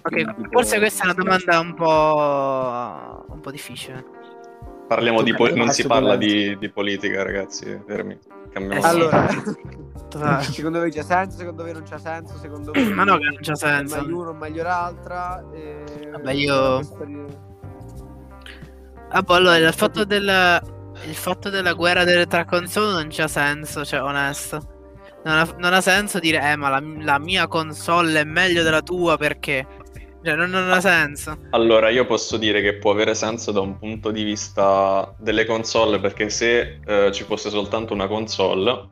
Ok, 0.05 0.11
Quindi, 0.13 0.35
tipo- 0.35 0.49
forse 0.51 0.79
questa 0.79 1.03
è 1.03 1.07
una 1.07 1.15
domanda 1.15 1.59
un 1.59 1.75
po', 1.75 3.25
un 3.33 3.41
po' 3.41 3.51
difficile. 3.51 4.05
Parliamo 4.95 5.23
di 5.23 5.35
po- 5.35 5.49
Eh, 5.49 5.53
non 5.55 5.71
si 5.71 5.87
parla 5.87 6.17
di, 6.17 6.57
di 6.59 6.71
politica, 6.71 7.23
ragazzi. 7.23 7.81
Fermi. 7.87 8.19
Cambiamo 8.53 8.85
Eh. 8.85 8.87
Allora, 8.89 9.27
Totale. 10.09 10.43
secondo 10.45 10.79
voi 10.81 10.91
c'è 10.91 11.03
senso? 11.03 11.39
Secondo 11.39 11.63
voi 11.63 11.73
non 11.73 11.83
c'è 11.83 11.99
senso? 11.99 12.37
Secondo 12.39 12.73
voi 12.75 12.93
Ma 12.93 13.05
no, 13.05 13.17
che 13.17 13.25
non 13.25 13.39
c'ha 13.41 13.53
è 13.53 13.57
senso. 13.57 14.01
meglio 14.03 14.19
uno 14.19 14.31
o 14.31 14.35
meglio 14.35 14.63
l'altra? 14.63 15.45
E... 15.53 15.85
Vabbè, 16.11 16.33
io- 16.33 16.81
Ah, 19.15 19.23
boh, 19.23 19.35
allora, 19.35 19.57
il 19.57 19.73
fatto, 19.75 20.05
del, 20.05 20.61
il 21.07 21.15
fatto 21.15 21.51
della 21.51 21.75
guerra 21.75 22.05
delle 22.05 22.27
tra 22.27 22.45
console 22.47 22.93
non 22.93 23.09
c'ha 23.11 23.29
senso, 23.29 23.85
cioè, 23.85 24.03
onesto. 24.03 24.69
Non 25.25 25.37
ha, 25.39 25.49
non 25.59 25.75
ha 25.75 25.81
senso 25.81 26.19
dire, 26.19 26.51
eh, 26.51 26.57
ma 26.57 26.69
la, 26.71 26.83
la 27.01 27.19
mia 27.19 27.47
console 27.47 28.21
è 28.21 28.25
meglio 28.25 28.63
della 28.63 28.81
tua 28.81 29.17
perché? 29.19 29.67
Cioè, 30.25 30.35
non, 30.37 30.51
non 30.51 30.71
ha 30.71 30.81
senso. 30.81 31.37
Allora, 31.51 31.89
io 31.89 32.07
posso 32.07 32.37
dire 32.37 32.63
che 32.63 32.75
può 32.75 32.93
avere 32.93 33.15
senso 33.15 33.51
da 33.51 33.61
un 33.61 33.79
punto 33.79 34.11
di 34.11 34.23
vista 34.23 35.15
delle 35.19 35.45
console, 35.45 35.99
perché 35.99 36.31
se 36.31 36.79
eh, 36.87 37.11
ci 37.13 37.25
fosse 37.25 37.51
soltanto 37.51 37.93
una 37.93 38.07
console, 38.07 38.89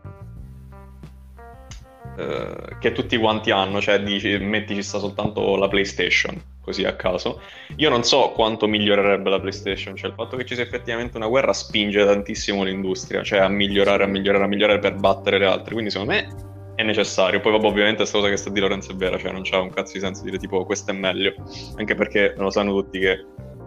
eh, 2.16 2.76
che 2.80 2.92
tutti 2.92 3.16
quanti 3.16 3.52
hanno, 3.52 3.80
cioè 3.80 4.02
dici, 4.02 4.36
metti 4.38 4.74
ci 4.74 4.82
sta 4.82 4.98
soltanto 4.98 5.56
la 5.56 5.68
PlayStation, 5.68 6.36
così 6.60 6.84
a 6.84 6.96
caso, 6.96 7.40
io 7.76 7.88
non 7.88 8.02
so 8.02 8.32
quanto 8.34 8.66
migliorerebbe 8.66 9.30
la 9.30 9.38
PlayStation, 9.38 9.94
cioè 9.94 10.10
il 10.10 10.16
fatto 10.16 10.36
che 10.36 10.44
ci 10.44 10.54
sia 10.54 10.64
effettivamente 10.64 11.16
una 11.16 11.28
guerra 11.28 11.52
spinge 11.52 12.04
tantissimo 12.04 12.64
l'industria, 12.64 13.22
cioè 13.22 13.38
a 13.38 13.48
migliorare, 13.48 14.02
a 14.02 14.06
migliorare, 14.08 14.44
a 14.44 14.48
migliorare 14.48 14.78
per 14.80 14.94
battere 14.96 15.38
le 15.38 15.46
altre, 15.46 15.72
quindi 15.72 15.90
secondo 15.90 16.12
me 16.12 16.49
è 16.80 16.82
necessario. 16.84 17.40
Poi 17.40 17.52
vabbè, 17.52 17.66
ovviamente 17.66 17.98
questa 17.98 18.18
cosa 18.18 18.30
che 18.30 18.36
sta 18.36 18.50
di 18.50 18.60
Lorenzo 18.60 18.92
è 18.92 18.94
vera, 18.94 19.18
cioè 19.18 19.32
non 19.32 19.42
c'ha 19.42 19.60
un 19.60 19.70
cazzo 19.70 19.92
di 19.94 20.00
senso 20.00 20.22
dire 20.24 20.38
tipo 20.38 20.64
questo 20.64 20.90
è 20.90 20.94
meglio, 20.94 21.34
anche 21.76 21.94
perché 21.94 22.34
lo 22.36 22.50
sanno 22.50 22.72
tutti 22.72 22.98
che 22.98 23.24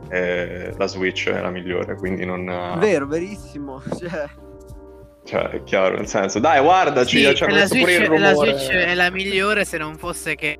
eh, 0.10 0.74
la 0.78 0.88
Switch 0.88 1.30
è 1.30 1.40
la 1.40 1.50
migliore, 1.50 1.96
quindi 1.96 2.26
non... 2.26 2.46
Vero, 2.80 3.08
verissimo. 3.08 3.82
Cioè, 3.98 4.30
Cioè, 5.24 5.50
è 5.52 5.64
chiaro, 5.64 5.96
nel 5.96 6.08
senso, 6.08 6.40
dai, 6.40 6.62
guardaci, 6.62 7.26
Sì, 7.26 7.36
cioè, 7.36 7.50
la, 7.50 7.60
questo 7.60 7.78
pure 7.78 7.96
il 7.96 8.06
Switch, 8.06 8.20
la 8.20 8.30
rumore, 8.32 8.58
Switch 8.58 8.72
è 8.72 8.94
la 8.94 9.10
migliore 9.10 9.64
se 9.66 9.78
non 9.78 9.96
fosse 9.96 10.36
che... 10.36 10.60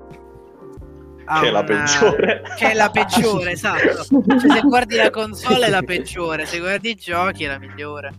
ha 1.26 1.40
che 1.40 1.48
è 1.48 1.50
la 1.50 1.58
una- 1.58 1.66
peggiore. 1.68 2.42
Che 2.56 2.70
è 2.70 2.74
la 2.74 2.90
peggiore, 2.90 3.50
esatto. 3.52 4.04
Cioè, 4.04 4.38
se 4.38 4.60
guardi 4.62 4.96
la 4.96 5.10
console 5.10 5.66
è 5.66 5.70
la 5.70 5.82
peggiore, 5.82 6.46
se 6.46 6.58
guardi 6.60 6.90
i 6.90 6.94
giochi 6.94 7.44
è 7.44 7.48
la 7.48 7.58
migliore. 7.58 8.12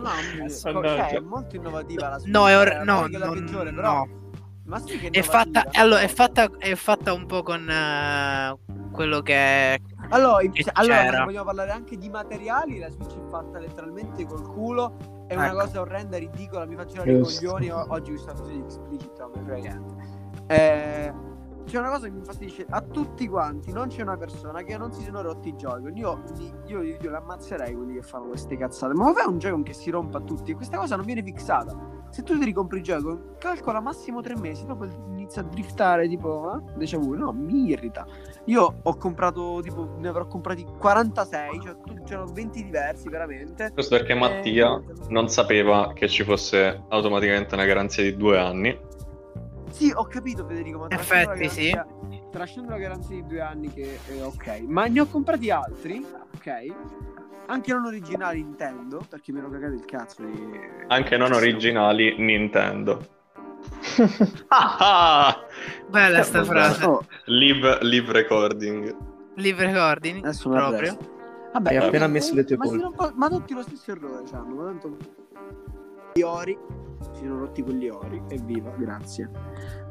Ma 0.00 0.10
no, 0.10 0.48
cioè, 0.48 1.08
è 1.10 1.20
molto 1.20 1.56
innovativa 1.56 2.08
la 2.10 2.18
Switch. 2.18 2.34
No, 2.34 2.48
è 2.48 2.58
or- 2.58 2.82
no, 2.84 3.06
non- 3.06 3.32
peggiore, 3.32 3.72
però... 3.72 3.92
no. 3.92 4.22
Ma 4.66 4.78
sì 4.78 4.98
che 4.98 5.10
È 5.10 5.22
fatta, 5.22 5.66
allora, 5.72 6.00
è 6.00 6.08
fatta, 6.08 6.48
è 6.58 6.74
fatta 6.74 7.12
un 7.12 7.26
po' 7.26 7.42
con 7.42 7.68
eh, 7.68 8.56
quello 8.92 9.20
che 9.20 9.34
è... 9.34 9.78
Allora, 10.08 10.38
che 10.38 10.62
cioè, 10.62 10.72
allora, 10.76 11.24
vogliamo 11.24 11.44
parlare 11.44 11.70
anche 11.72 11.98
di 11.98 12.08
materiali, 12.08 12.78
la 12.78 12.88
Switch 12.88 13.14
è 13.14 13.28
fatta 13.28 13.58
letteralmente 13.58 14.24
col 14.24 14.42
culo. 14.42 14.96
È 15.26 15.34
una 15.34 15.48
Ecco. 15.48 15.56
cosa 15.56 15.80
orrenda, 15.80 16.16
ridicola. 16.18 16.64
Mi 16.66 16.76
faccio 16.76 17.02
i 17.02 17.20
coglioni. 17.20 17.70
Oggi 17.70 18.10
questa 18.10 18.32
cosa 18.32 18.50
di 18.50 18.58
explicit, 18.60 19.18
non 19.18 19.30
mi 19.34 19.42
frega 19.44 19.68
niente. 19.74 19.94
Eh, 20.46 21.12
c'è 21.64 21.78
una 21.78 21.90
cosa 21.90 22.06
che 22.06 22.12
mi 22.12 22.18
infastidisce 22.18 22.66
a 22.68 22.80
tutti 22.80 23.26
quanti. 23.28 23.72
Non 23.72 23.88
c'è 23.88 24.02
una 24.02 24.16
persona 24.16 24.62
che 24.62 24.76
non 24.76 24.92
si 24.92 25.02
siano 25.02 25.22
rotti 25.22 25.48
i 25.48 25.54
Joy-Con. 25.54 25.96
Io, 25.96 26.22
io, 26.66 26.82
io, 26.82 26.96
io 27.00 27.10
l'ammazzerei 27.10 27.74
quelli 27.74 27.94
che 27.94 28.02
fanno 28.02 28.26
queste 28.28 28.56
cazzate. 28.56 28.94
Ma 28.94 29.12
fai 29.12 29.26
un 29.26 29.38
Joy-Con 29.38 29.62
che 29.62 29.72
si 29.72 29.90
rompa 29.90 30.18
a 30.18 30.20
tutti. 30.20 30.52
E 30.52 30.54
questa 30.54 30.76
cosa 30.78 30.96
non 30.96 31.04
viene 31.04 31.22
fissata. 31.22 31.76
Se 32.10 32.22
tu 32.22 32.38
ti 32.38 32.44
ricompri 32.44 32.78
il 32.78 32.84
Joy-Con, 32.84 33.34
calcola 33.38 33.80
massimo 33.80 34.20
tre 34.20 34.36
mesi. 34.36 34.64
Dopo 34.66 34.86
inizia 35.10 35.42
a 35.42 35.44
driftare, 35.44 36.08
tipo, 36.08 36.62
eh? 36.78 36.96
Vu. 36.96 37.14
No, 37.14 37.32
mi 37.32 37.68
irrita. 37.68 38.06
Io 38.44 38.80
ho 38.82 38.96
comprato, 38.96 39.60
tipo, 39.62 39.96
ne 39.98 40.08
avrò 40.08 40.26
comprati 40.26 40.64
46, 40.78 41.60
cioè 41.60 41.76
c'erano 42.04 42.30
20 42.32 42.62
diversi 42.62 43.08
veramente. 43.08 43.70
Questo 43.72 43.96
perché 43.96 44.14
Mattia 44.14 44.76
Eh, 44.76 44.82
non 45.08 45.28
sapeva 45.28 45.92
che 45.94 46.08
ci 46.08 46.24
fosse 46.24 46.84
automaticamente 46.88 47.54
una 47.54 47.64
garanzia 47.64 48.02
di 48.02 48.16
due 48.16 48.38
anni. 48.38 48.78
Sì, 49.74 49.90
ho 49.92 50.04
capito 50.06 50.46
Federico, 50.46 50.78
ma 50.78 50.86
Effetti, 50.88 51.24
trascendo 51.24 51.42
la 51.44 51.48
sì. 51.50 51.70
garanzia- 51.70 52.28
Trascendo 52.30 52.70
la 52.70 52.78
garanzia 52.78 53.14
di 53.16 53.26
due 53.26 53.40
anni 53.40 53.72
che 53.72 53.98
è 54.08 54.22
ok, 54.24 54.60
ma 54.66 54.86
ne 54.86 55.00
ho 55.00 55.06
comprati 55.06 55.50
altri, 55.50 56.04
ok? 56.36 56.74
Anche 57.46 57.72
non 57.72 57.84
originali 57.84 58.42
Nintendo, 58.42 59.04
perché 59.08 59.32
mi 59.32 59.38
ero 59.40 59.50
cagato 59.50 59.74
il 59.74 59.84
cazzo 59.84 60.22
di... 60.24 60.60
Anche 60.88 61.16
non 61.16 61.32
originali 61.32 62.16
Nintendo. 62.18 63.06
Ah, 64.48 64.76
ah! 64.78 65.46
Bella 65.88 66.22
sta 66.22 66.40
Eh, 66.40 66.44
frase. 66.44 66.84
Oh, 66.84 67.04
Live, 67.26 67.78
live 67.82 68.12
recording. 68.12 68.96
Live 69.34 69.64
recording, 69.64 70.22
adesso 70.24 70.48
proprio. 70.50 70.96
Vabbè, 71.52 71.70
Hai 71.70 71.76
appena 71.76 72.06
messo 72.06 72.34
le 72.34 72.44
tue 72.44 72.56
ma, 72.56 72.64
colpe. 72.66 72.82
rompa- 72.82 73.12
ma 73.14 73.28
tutti 73.28 73.54
lo 73.54 73.62
stesso 73.62 73.90
errore 73.92 74.22
c'hanno, 74.30 74.54
ma 74.54 74.64
tanto... 74.64 74.96
Gli 76.16 76.22
ori, 76.22 76.56
si 77.00 77.22
sono 77.22 77.40
rotti 77.40 77.60
quegli 77.64 77.88
ori, 77.88 78.22
evviva, 78.28 78.70
grazie. 78.76 79.28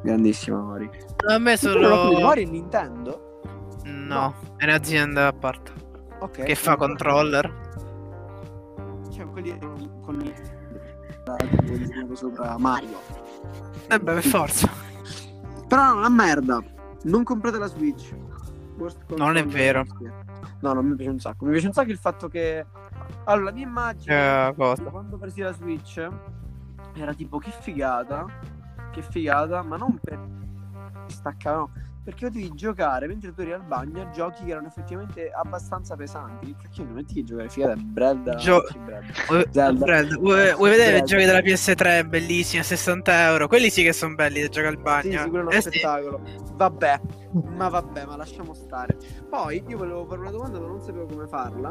Grandissimo 0.02 0.72
Ori. 0.72 0.90
A 1.28 1.38
me 1.38 1.58
solo... 1.58 2.26
Ori 2.26 2.46
Nintendo? 2.46 3.42
No, 3.84 4.34
è 4.56 4.64
un'azienda 4.64 5.28
a 5.28 5.34
parte. 5.34 5.74
Ok. 6.20 6.44
Che 6.44 6.56
fa 6.56 6.78
controller. 6.78 7.54
Cioè, 9.12 9.26
quelli 9.26 9.58
con 9.60 10.22
il... 10.22 10.34
quelli 11.66 12.16
sopra 12.16 12.58
Mario. 12.58 13.00
Eh 13.90 14.00
beh, 14.00 14.14
per 14.14 14.24
forza. 14.24 14.70
Però 15.68 15.84
no, 15.88 15.98
una 15.98 16.10
merda. 16.10 16.64
Non 17.04 17.24
comprate 17.24 17.58
la 17.58 17.68
Switch. 17.68 18.16
Non 19.18 19.36
è 19.36 19.46
vero. 19.46 19.86
No, 20.62 20.72
non 20.72 20.86
mi 20.86 20.96
piace 20.96 21.12
un 21.12 21.20
sacco. 21.20 21.44
Mi 21.44 21.52
piace 21.52 21.68
un 21.68 21.74
sacco 21.74 21.92
il 21.92 21.98
fatto 21.98 22.30
che. 22.30 22.66
Allora, 23.26 23.46
la 23.46 23.52
mia 23.52 23.64
immagine. 23.66 24.48
Eh? 24.50 24.54
Quando 24.56 25.18
presi 25.18 25.42
la 25.42 25.54
Switch. 25.54 26.08
Era 26.96 27.14
tipo 27.14 27.38
che 27.38 27.52
figata. 27.52 28.26
Che 28.92 29.02
figata. 29.02 29.62
Ma 29.64 29.78
non 29.78 30.00
per. 30.02 30.20
Staccare, 31.08 31.56
no. 31.58 31.72
Perché 32.04 32.26
potevi 32.28 32.52
giocare 32.54 33.08
mentre 33.08 33.34
tu 33.34 33.40
eri 33.42 33.54
al 33.54 33.64
bagno 33.64 34.02
a 34.02 34.10
giochi 34.10 34.44
che 34.44 34.52
erano 34.52 34.68
effettivamente 34.68 35.32
abbastanza 35.32 35.96
pesanti. 35.96 36.54
Cacchio, 36.62 36.84
non 36.84 36.96
metti 36.96 37.14
che 37.14 37.24
giocare 37.24 37.48
figata 37.50 37.76
Brad. 37.78 38.36
Gio- 38.36 38.66
sì, 38.68 38.78
Brad. 38.78 39.04
Vuoi. 39.28 39.46
Brad, 39.74 40.20
vuoi, 40.20 40.70
vedere 40.70 40.98
i 40.98 41.04
giochi 41.04 41.24
della 41.24 41.40
PS3 41.40 42.06
bellissimi 42.10 42.60
a 42.60 42.64
60 42.66 43.28
euro? 43.30 43.48
Quelli 43.48 43.70
sì 43.70 43.84
che 43.84 43.94
sono 43.94 44.16
belli 44.16 44.42
da 44.42 44.48
giocare 44.50 44.68
al 44.68 44.76
Sì, 44.76 44.82
bagno. 44.82 45.22
sì, 45.24 45.30
quello 45.30 45.38
è 45.38 45.48
uno 45.48 45.52
Eh 45.52 45.62
sì. 45.62 45.70
spettacolo. 45.70 46.22
Vabbè, 46.56 47.02
ma 47.56 47.70
vabbè, 47.70 48.06
ma 48.06 48.16
lasciamo 48.18 48.54
stare. 48.54 48.98
Poi 49.30 49.64
io 49.66 49.78
volevo 49.78 50.06
fare 50.06 50.20
una 50.20 50.32
domanda, 50.32 50.60
ma 50.60 50.68
non 50.68 50.82
sapevo 50.82 51.06
come 51.06 51.26
farla. 51.28 51.70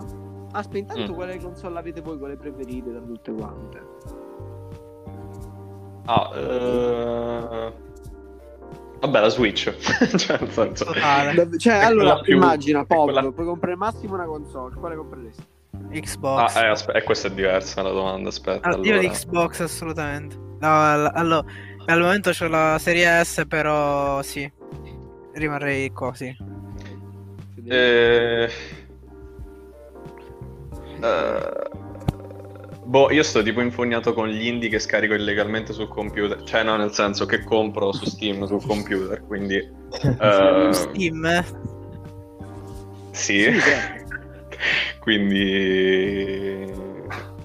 Aspetta, 0.52 0.78
intanto 0.92 1.12
Mm. 1.12 1.14
quale 1.14 1.38
console 1.40 1.78
avete 1.78 2.00
voi, 2.00 2.18
quale 2.18 2.36
preferite 2.36 2.90
tra 2.90 3.00
tutte 3.00 3.32
quante? 3.32 3.82
Ah, 6.06 6.30
eh... 6.34 7.72
Vabbè, 9.00 9.20
la 9.20 9.28
Switch. 9.28 9.74
cioè, 10.16 10.38
nel 10.40 10.50
senso... 10.50 10.84
Dav- 10.84 11.56
Cioè, 11.56 11.74
allora, 11.74 12.20
più- 12.20 12.34
immagina, 12.36 12.84
Pop, 12.84 13.04
quella- 13.04 13.32
puoi 13.32 13.46
comprare 13.46 13.76
massimo 13.76 14.14
una 14.14 14.24
console, 14.26 14.74
quale 14.76 14.96
compreresti? 14.96 15.42
Xbox. 15.90 16.54
Ah, 16.56 16.64
eh, 16.64 16.68
aspe- 16.68 16.92
eh, 16.92 17.02
questa 17.02 17.28
è 17.28 17.30
diversa 17.32 17.82
la 17.82 17.90
domanda, 17.90 18.28
aspetta. 18.28 18.68
Ah, 18.68 18.72
Io 18.76 18.78
allora. 18.92 18.98
di 18.98 19.08
Xbox 19.08 19.60
assolutamente. 19.60 20.36
No, 20.36 20.68
al, 20.68 21.10
allo- 21.14 21.44
al 21.86 22.00
momento 22.00 22.30
c'ho 22.30 22.46
la 22.48 22.76
serie 22.78 23.24
S, 23.24 23.44
però 23.48 24.22
sì. 24.22 24.50
Rimarrei 25.34 25.90
così. 25.92 26.34
Eh... 27.64 28.50
eh, 31.02 31.70
Boh, 32.92 33.10
io 33.10 33.22
sto 33.22 33.42
tipo 33.42 33.62
infognato 33.62 34.12
con 34.12 34.28
gli 34.28 34.46
indie 34.46 34.68
che 34.68 34.78
scarico 34.78 35.14
illegalmente 35.14 35.72
sul 35.72 35.88
computer. 35.88 36.42
Cioè, 36.42 36.62
no, 36.62 36.76
nel 36.76 36.92
senso 36.92 37.24
che 37.24 37.42
compro 37.42 37.90
su 37.92 38.04
Steam 38.04 38.44
sul 38.44 38.62
computer, 38.66 39.24
quindi... 39.26 39.56
eh, 40.20 40.68
Steam. 40.72 41.44
Sì, 43.12 43.50
sì. 43.50 43.72
quindi... 45.00 46.70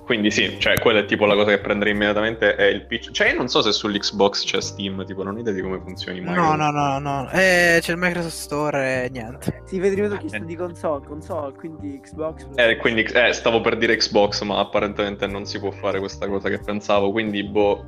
Quindi 0.08 0.32
sì, 0.32 0.56
cioè 0.58 0.80
quella 0.80 1.00
è 1.00 1.06
tipo 1.06 1.26
la 1.26 1.36
cosa 1.36 1.50
che 1.50 1.60
prenderei 1.60 1.92
immediatamente 1.92 2.56
è 2.56 2.64
il 2.64 2.86
PC. 2.86 3.12
Cioè 3.12 3.28
io 3.32 3.36
non 3.36 3.50
so 3.50 3.62
se 3.62 3.74
sull'Xbox 3.74 4.46
c'è 4.46 4.62
Steam, 4.62 5.06
tipo 5.06 5.22
non 5.22 5.36
ho 5.36 5.40
idea 5.40 5.52
di 5.52 5.60
come 5.62 5.82
funzioni 5.82 6.22
mai. 6.22 6.34
No, 6.34 6.56
no, 6.56 6.72
no, 6.72 6.98
no. 6.98 7.30
Eh, 7.32 7.80
c'è 7.82 7.92
il 7.92 7.98
Microsoft 7.98 8.34
Store 8.34 9.04
e 9.04 9.10
niente. 9.10 9.64
Sì, 9.66 9.82
Federico, 9.82 10.08
ti 10.08 10.14
ho 10.14 10.18
chiesto 10.20 10.38
Eh. 10.38 10.46
di 10.46 10.56
console, 10.56 11.06
console, 11.06 11.54
quindi 11.58 12.00
Xbox. 12.02 12.48
Eh, 12.56 12.78
quindi 12.78 13.02
eh, 13.04 13.34
stavo 13.34 13.60
per 13.60 13.76
dire 13.76 13.98
Xbox, 13.98 14.44
ma 14.44 14.60
apparentemente 14.60 15.28
non 15.28 15.46
si 15.46 15.60
può 15.60 15.72
fare 15.72 16.00
questa 16.00 16.26
cosa 16.26 16.48
che 16.48 16.60
pensavo, 16.62 17.12
quindi 17.12 17.44
boh... 17.44 17.84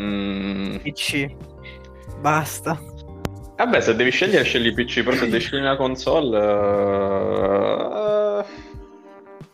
mm, 0.00 0.76
PC. 0.78 1.26
Basta. 2.20 2.76
Vabbè, 3.56 3.80
se 3.80 3.94
devi 3.94 4.10
scegliere, 4.10 4.42
scegli 4.42 4.74
PC, 4.74 5.04
però 5.04 5.14
se 5.14 5.26
devi 5.28 5.38
scegliere 5.38 5.68
una 5.68 5.76
console... 5.76 6.36
eh, 6.36 7.92
Dai, 7.92 7.93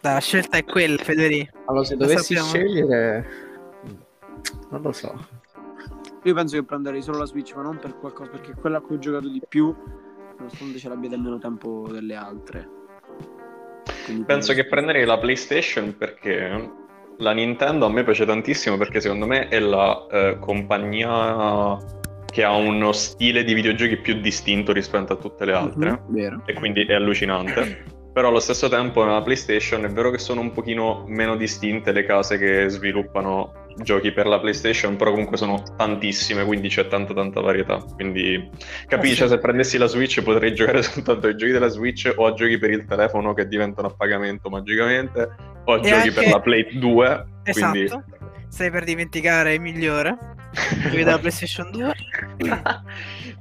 la 0.02 0.18
scelta 0.20 0.56
è 0.56 0.64
quella, 0.64 0.96
Federico. 1.02 1.56
Allora, 1.66 1.84
se 1.84 1.94
Lo 1.96 2.00
dovessi 2.06 2.34
sappiamo. 2.34 2.48
scegliere... 2.48 3.28
Non 4.70 4.80
lo 4.82 4.92
so. 4.92 5.18
Io 6.24 6.34
penso 6.34 6.56
che 6.56 6.64
prenderei 6.64 7.02
solo 7.02 7.18
la 7.18 7.24
Switch, 7.26 7.54
ma 7.54 7.62
non 7.62 7.78
per 7.78 7.96
qualcosa, 7.98 8.30
perché 8.30 8.54
quella 8.54 8.78
a 8.78 8.80
cui 8.80 8.96
ho 8.96 8.98
giocato 8.98 9.28
di 9.28 9.42
più, 9.46 9.74
nonostante 10.38 10.78
ce 10.78 10.88
l'abbia 10.88 11.08
da 11.10 11.18
meno 11.18 11.38
tempo 11.38 11.86
delle 11.90 12.14
altre. 12.14 12.68
Quindi 14.04 14.24
Penso 14.24 14.52
che 14.54 14.66
prenderei 14.66 15.04
la 15.04 15.18
PlayStation 15.18 15.96
perché 15.96 16.70
la 17.18 17.32
Nintendo 17.32 17.86
a 17.86 17.90
me 17.90 18.02
piace 18.02 18.24
tantissimo 18.24 18.76
perché 18.78 19.00
secondo 19.00 19.26
me 19.26 19.48
è 19.48 19.58
la 19.60 20.06
eh, 20.10 20.38
compagnia 20.40 21.76
che 22.30 22.42
ha 22.44 22.54
uno 22.56 22.92
stile 22.92 23.44
di 23.44 23.52
videogiochi 23.52 23.98
più 23.98 24.20
distinto 24.20 24.72
rispetto 24.72 25.12
a 25.12 25.16
tutte 25.16 25.44
le 25.44 25.52
altre 25.52 25.90
Mhm, 25.90 26.00
Vero. 26.14 26.42
e 26.46 26.54
quindi 26.54 26.84
è 26.86 26.94
allucinante. 26.94 27.84
Però 28.12 28.28
allo 28.28 28.40
stesso 28.40 28.68
tempo 28.68 29.04
nella 29.04 29.22
PlayStation 29.22 29.84
è 29.84 29.88
vero 29.88 30.10
che 30.10 30.18
sono 30.18 30.40
un 30.40 30.52
pochino 30.52 31.04
meno 31.06 31.36
distinte 31.36 31.92
le 31.92 32.04
case 32.04 32.38
che 32.38 32.68
sviluppano 32.68 33.66
giochi 33.76 34.10
per 34.12 34.26
la 34.26 34.40
PlayStation, 34.40 34.96
però 34.96 35.10
comunque 35.10 35.36
sono 35.36 35.62
tantissime, 35.76 36.44
quindi 36.44 36.68
c'è 36.68 36.88
tanta 36.88 37.14
tanta 37.14 37.40
varietà. 37.40 37.76
Quindi 37.94 38.50
capisci, 38.88 39.14
Eh. 39.14 39.16
Cioè, 39.18 39.28
se 39.28 39.38
prendessi 39.38 39.78
la 39.78 39.86
Switch 39.86 40.22
potrei 40.22 40.52
giocare 40.54 40.82
soltanto 40.82 41.28
ai 41.28 41.36
giochi 41.36 41.52
della 41.52 41.68
Switch 41.68 42.12
o 42.14 42.26
a 42.26 42.32
giochi 42.32 42.58
per 42.58 42.70
il 42.70 42.84
telefono 42.84 43.32
che 43.32 43.46
diventano 43.46 43.88
a 43.88 43.94
pagamento 43.96 44.48
magicamente, 44.50 45.28
o 45.64 45.72
a 45.72 45.76
E 45.76 45.80
giochi 45.80 45.94
anche- 45.94 46.12
per 46.12 46.28
la 46.28 46.40
Play 46.40 46.78
2. 46.78 47.26
Esatto. 47.44 47.70
Quindi... 47.70 48.18
Stai 48.48 48.70
per 48.72 48.82
dimenticare 48.82 49.54
il 49.54 49.60
migliore. 49.60 50.16
Giochi 50.82 50.96
della 50.96 51.18
PlayStation 51.18 51.70
2. 51.70 51.94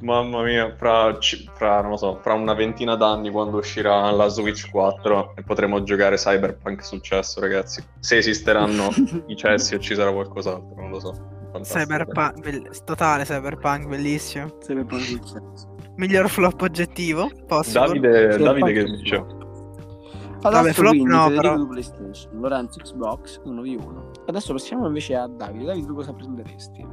Mamma 0.02 0.44
mia, 0.44 0.74
fra, 0.78 1.18
fra, 1.54 1.82
non 1.82 1.92
lo 1.92 1.98
so, 1.98 2.20
fra 2.22 2.34
una 2.34 2.54
ventina 2.54 2.96
d'anni 2.96 3.30
quando 3.32 3.58
uscirà 3.58 4.10
la 4.12 4.28
Switch 4.28 4.70
4 4.70 5.34
e 5.36 5.44
potremo 5.44 5.84
giocare 5.84 6.16
Cyberpunk 6.16 6.84
successo, 6.84 7.40
ragazzi. 7.42 7.84
Se 8.00 8.18
esisteranno 8.18 8.90
i 9.28 9.36
cessi 9.36 9.76
o 9.76 9.80
ci 9.80 9.96
sarà 9.96 10.12
qualcos'altro, 10.12 10.76
non 10.76 10.92
lo 10.92 11.00
so. 11.00 11.14
Fantastico. 11.52 11.80
Cyberpunk, 11.80 12.40
bell- 12.42 12.84
totale 12.84 13.24
Cyberpunk, 13.26 13.88
bellissimo. 13.88 14.58
Cyberpunk 14.60 15.02
successo. 15.02 15.76
Miglior 15.96 16.30
flop 16.30 16.62
oggettivo 16.62 17.30
possibile. 17.48 18.28
Davide, 18.30 18.38
Davide 18.38 18.72
che 18.74 18.84
dice? 18.86 19.16
Adesso 20.42 20.62
Vabbè, 20.62 20.72
flop 20.72 20.90
quindi 20.92 21.10
no, 21.12 21.24
Federico 21.24 21.54
però. 21.54 21.68
PlayStation, 21.68 22.40
Lorenzo 22.40 22.80
Xbox 22.80 23.42
1v1. 23.44 24.12
Adesso 24.28 24.54
passiamo 24.54 24.88
invece 24.88 25.16
a 25.16 25.28
Davide. 25.28 25.66
Davide, 25.66 25.86
tu 25.88 25.94
cosa 25.96 26.14
prenderesti? 26.14 26.86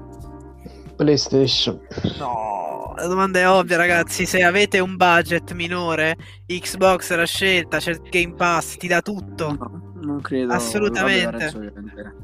PlayStation. 0.97 1.79
No, 2.19 2.95
la 2.97 3.07
domanda 3.07 3.39
è 3.39 3.49
ovvia, 3.49 3.77
ragazzi. 3.77 4.27
Se 4.27 4.43
avete 4.43 4.79
un 4.81 4.97
budget 4.97 5.53
minore, 5.53 6.17
Xbox 6.47 7.13
è 7.13 7.17
la 7.17 7.27
scelta. 7.27 7.79
C'è 7.79 7.91
il 7.93 8.01
Game 8.11 8.35
Pass, 8.35 8.77
ti 8.77 8.87
dà 8.89 9.01
tutto. 9.03 9.57
No, 9.59 9.93
non 10.03 10.21
credo. 10.21 10.53
Assolutamente. 10.53 11.53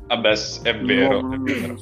vabbè, 0.07 0.33
è 0.63 0.77
vero. 0.81 1.21
non 1.21 1.35
è 1.35 1.39
vero. 1.39 1.77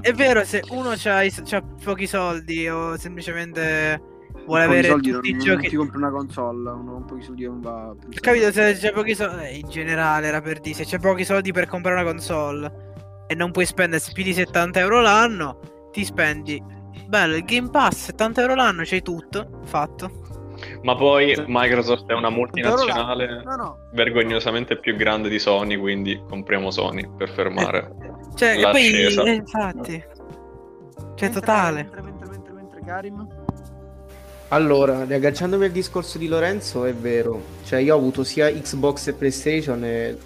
È 0.00 0.12
vero, 0.12 0.44
se 0.44 0.62
uno 0.70 0.92
c'ha, 0.96 1.22
i- 1.22 1.32
c'ha 1.44 1.62
pochi 1.84 2.06
soldi 2.06 2.68
o 2.68 2.96
semplicemente 2.96 4.00
vuole 4.46 4.64
Con 4.66 4.74
i 4.74 4.78
avere 4.78 4.88
soldi 4.88 5.10
tutti 5.10 5.28
i 5.28 5.32
non, 5.32 5.40
giochi. 5.44 5.60
non 5.60 5.68
ti 5.70 5.76
compri 5.76 5.96
una 5.98 6.10
console, 6.10 6.70
uno 6.70 6.92
con 6.92 7.04
pochi 7.04 7.22
soldi 7.22 7.44
non 7.44 7.60
va. 7.60 7.94
capito 8.20 8.50
se 8.52 8.74
c'è 8.74 8.92
pochi 8.92 9.14
soldi. 9.14 9.58
In 9.60 9.68
generale 9.68 10.26
era 10.28 10.40
per 10.40 10.60
dire, 10.60 10.74
se 10.74 10.84
c'è 10.84 10.98
pochi 10.98 11.24
soldi 11.24 11.52
per 11.52 11.66
comprare 11.66 12.00
una 12.00 12.10
console 12.10 12.88
e 13.26 13.34
non 13.34 13.50
puoi 13.50 13.66
spendere 13.66 14.02
più 14.12 14.22
di 14.24 14.32
70 14.32 14.80
euro 14.80 15.00
l'anno, 15.00 15.58
ti 15.90 16.04
spendi. 16.04 16.62
Bello, 17.06 17.36
il 17.36 17.44
Game 17.44 17.70
Pass, 17.70 18.04
70 18.04 18.40
euro 18.40 18.54
l'anno, 18.54 18.82
c'hai 18.84 19.02
tutto, 19.02 19.60
fatto. 19.64 20.28
Ma 20.82 20.94
poi 20.94 21.34
Microsoft 21.46 22.06
è 22.06 22.12
una 22.12 22.28
multinazionale 22.30 23.42
No, 23.42 23.56
no. 23.56 23.78
vergognosamente 23.92 24.76
più 24.76 24.94
grande 24.94 25.28
di 25.28 25.38
Sony, 25.38 25.76
quindi 25.76 26.20
compriamo 26.28 26.70
Sony 26.70 27.08
per 27.16 27.30
fermare. 27.30 27.90
Cioè, 28.34 28.58
e 28.58 28.70
poi, 28.70 28.92
eh, 28.92 29.32
infatti, 29.32 30.04
cioè 31.16 31.28
Mentre- 31.28 31.30
totale. 31.30 31.82
Mentre, 31.82 32.02
mentre, 32.02 32.28
mentre, 32.28 32.52
mentre, 32.52 32.80
Karim. 32.84 33.26
Allora, 34.48 35.04
riagganciandomi 35.04 35.64
al 35.64 35.70
discorso 35.70 36.18
di 36.18 36.26
Lorenzo, 36.28 36.84
è 36.84 36.94
vero. 36.94 37.40
Cioè, 37.64 37.80
io 37.80 37.94
ho 37.94 37.98
avuto 37.98 38.24
sia 38.24 38.50
Xbox 38.50 39.08
e 39.08 39.12
PlayStation 39.14 39.84
e 39.84 40.18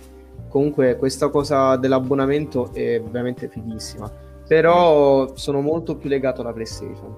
comunque 0.49 0.97
questa 0.97 1.29
cosa 1.29 1.77
dell'abbonamento 1.77 2.73
è 2.73 3.01
veramente 3.01 3.49
fighissima. 3.49 4.11
Però 4.47 5.35
sono 5.37 5.61
molto 5.61 5.97
più 5.97 6.09
legato 6.09 6.41
alla 6.43 6.53
PlayStation. 6.53 7.15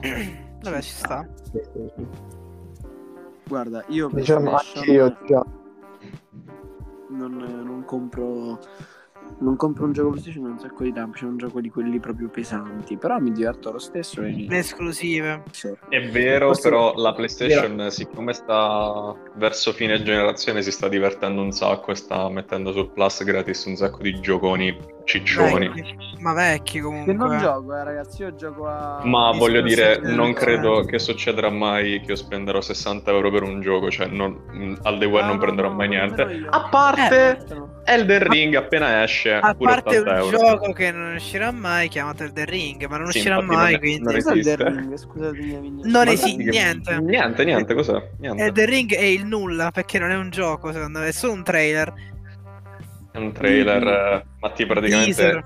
Vabbè, 0.62 0.80
ci 0.80 0.92
sta. 0.92 1.28
Guarda, 3.46 3.84
io 3.88 4.08
Diciamo 4.12 4.56
io 4.86 5.16
già. 5.26 5.44
non, 7.08 7.32
non 7.36 7.82
compro 7.84 8.58
non 9.40 9.56
compro 9.56 9.84
un 9.86 9.92
gioco 9.92 10.10
PlayStation 10.10 10.44
da 10.44 10.50
un 10.50 10.58
sacco 10.58 10.82
di 10.84 10.92
tempo, 10.92 11.12
c'è 11.16 11.24
un 11.24 11.36
gioco 11.36 11.60
di 11.60 11.70
quelli 11.70 11.98
proprio 11.98 12.28
pesanti, 12.28 12.96
però 12.96 13.18
mi 13.18 13.32
diverto 13.32 13.70
lo 13.72 13.78
stesso 13.78 14.22
e 14.22 14.46
Le 14.48 14.58
esclusive. 14.58 15.42
Sì. 15.50 15.72
È 15.88 16.00
vero, 16.08 16.46
Forse- 16.48 16.68
però 16.68 16.92
la 16.96 17.12
PlayStation, 17.14 17.90
siccome 17.90 18.32
sta 18.32 19.14
verso 19.34 19.72
fine 19.72 20.02
generazione, 20.02 20.62
si 20.62 20.70
sta 20.70 20.88
divertendo 20.88 21.40
un 21.42 21.52
sacco 21.52 21.90
e 21.90 21.94
sta 21.94 22.28
mettendo 22.28 22.72
sul 22.72 22.90
Plus 22.90 23.24
gratis 23.24 23.64
un 23.64 23.76
sacco 23.76 24.02
di 24.02 24.20
gioconi 24.20 24.76
ciccioni. 25.04 25.68
Vecchi. 25.68 25.96
Ma 26.20 26.32
vecchi 26.34 26.72
Che 26.74 26.80
comunque. 26.82 27.12
non 27.14 27.38
gioco, 27.38 27.74
eh, 27.74 27.82
ragazzi, 27.84 28.22
io 28.22 28.34
gioco 28.36 28.66
a 28.66 29.00
Ma 29.04 29.30
Disco 29.30 29.38
voglio 29.44 29.60
dire, 29.62 29.98
non 30.02 30.32
credo 30.34 30.82
che 30.84 30.98
succederà 30.98 31.50
mai 31.50 32.00
che 32.02 32.10
io 32.10 32.16
spenderò 32.16 32.60
60 32.60 33.10
euro 33.10 33.30
per 33.30 33.42
un 33.42 33.60
gioco, 33.60 33.90
cioè 33.90 34.06
non- 34.06 34.78
al 34.82 34.98
day 34.98 35.08
one 35.08 35.20
Ah, 35.22 35.26
non 35.26 35.36
no, 35.36 35.40
prenderò 35.40 35.68
no, 35.70 35.74
mai 35.74 35.88
niente. 35.88 36.46
A 36.50 36.68
parte 36.70 37.38
Eh. 37.48 37.94
Elden 37.94 38.28
Ring 38.28 38.54
appena 38.54 39.02
esce, 39.02 39.29
A 39.38 39.54
pure 39.54 39.74
parte 39.74 39.98
80 39.98 40.10
un 40.10 40.16
euro. 40.16 40.36
gioco 40.38 40.72
che 40.72 40.90
non 40.92 41.14
uscirà 41.14 41.50
mai, 41.52 41.88
chiamato 41.88 42.24
Elden 42.24 42.46
Ring, 42.46 42.86
ma 42.86 42.96
non 42.98 43.10
Sì, 43.10 43.18
uscirà 43.18 43.40
mai, 43.40 43.72
non 43.72 43.74
è- 43.74 43.78
quindi... 43.78 44.02
non 44.02 44.16
esiste. 44.16 44.56
The 44.56 44.64
Ring? 44.64 44.96
Scusatemi. 44.96 45.80
Non 45.82 46.08
esiste 46.08 46.42
niente. 46.44 46.98
Niente, 47.00 47.44
niente, 47.44 47.74
cos'è? 47.74 48.10
Niente. 48.18 48.42
Elden 48.44 48.66
Ring 48.66 48.94
è 48.94 49.02
il 49.04 49.26
nulla, 49.26 49.70
perché 49.70 49.98
non 49.98 50.10
è 50.10 50.16
un 50.16 50.30
gioco, 50.30 50.72
secondo 50.72 51.00
me, 51.00 51.08
è 51.08 51.12
solo 51.12 51.32
un 51.34 51.42
trailer. 51.44 51.92
È 53.12 53.18
un 53.18 53.32
trailer, 53.32 53.82
eh, 53.86 54.26
ma 54.38 54.50
ti 54.50 54.66
praticamente... 54.66 55.14
Teaser. 55.14 55.44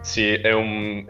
Sì, 0.00 0.32
è 0.32 0.52
un... 0.52 1.04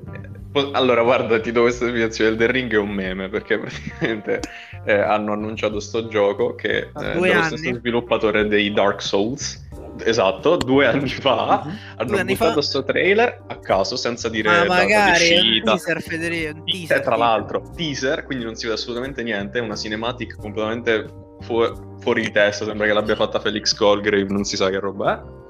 Allora, 0.73 1.03
guarda, 1.03 1.41
ti 1.41 1.51
do 1.53 1.63
questa 1.63 1.87
spiegazione. 1.87 2.31
Elden 2.31 2.51
Ring 2.51 2.73
è 2.73 2.77
un 2.79 2.91
meme, 2.91 3.29
perché 3.29 3.59
praticamente 3.61 4.41
eh, 4.85 4.93
hanno 4.99 5.33
annunciato 5.33 5.81
sto 5.81 6.09
gioco 6.09 6.55
che 6.55 6.77
eh, 6.79 6.91
dello 6.95 7.33
anni. 7.33 7.57
stesso 7.59 7.75
sviluppatore 7.75 8.47
dei 8.49 8.73
Dark 8.73 9.01
Souls. 9.01 9.62
Esatto, 10.05 10.57
due 10.57 10.87
anni 10.87 11.09
fa 11.11 11.61
hanno 11.97 12.11
Due 12.11 12.21
anni 12.21 12.33
buttato 12.35 12.61
fa? 12.61 12.63
sto 12.63 12.85
trailer 12.85 13.45
a 13.47 13.59
caso, 13.59 13.97
senza 13.97 14.29
dire 14.29 14.49
Ma 14.51 14.63
di 14.63 14.69
magari 14.69 15.29
è 15.29 15.41
un 15.41 15.61
teaser, 15.63 16.03
Federico, 16.03 16.59
un 16.59 16.65
teaser. 16.65 17.01
tra 17.01 17.17
l'altro, 17.17 17.63
teaser, 17.75 18.25
quindi 18.25 18.45
non 18.45 18.55
si 18.55 18.65
vede 18.65 18.75
assolutamente 18.79 19.23
niente, 19.23 19.59
è 19.59 19.63
una 19.63 19.77
cinematic 19.77 20.37
completamente 20.39 21.07
fu- 21.41 21.99
fuori 22.01 22.23
di 22.23 22.31
testa, 22.31 22.65
sembra 22.65 22.87
che 22.87 22.93
l'abbia 22.93 23.17
fatta 23.17 23.41
Felix 23.41 23.75
Colgrave, 23.75 24.25
non 24.29 24.45
si 24.45 24.57
sa 24.57 24.69
che 24.71 24.79
roba 24.79 25.23
è. 25.23 25.41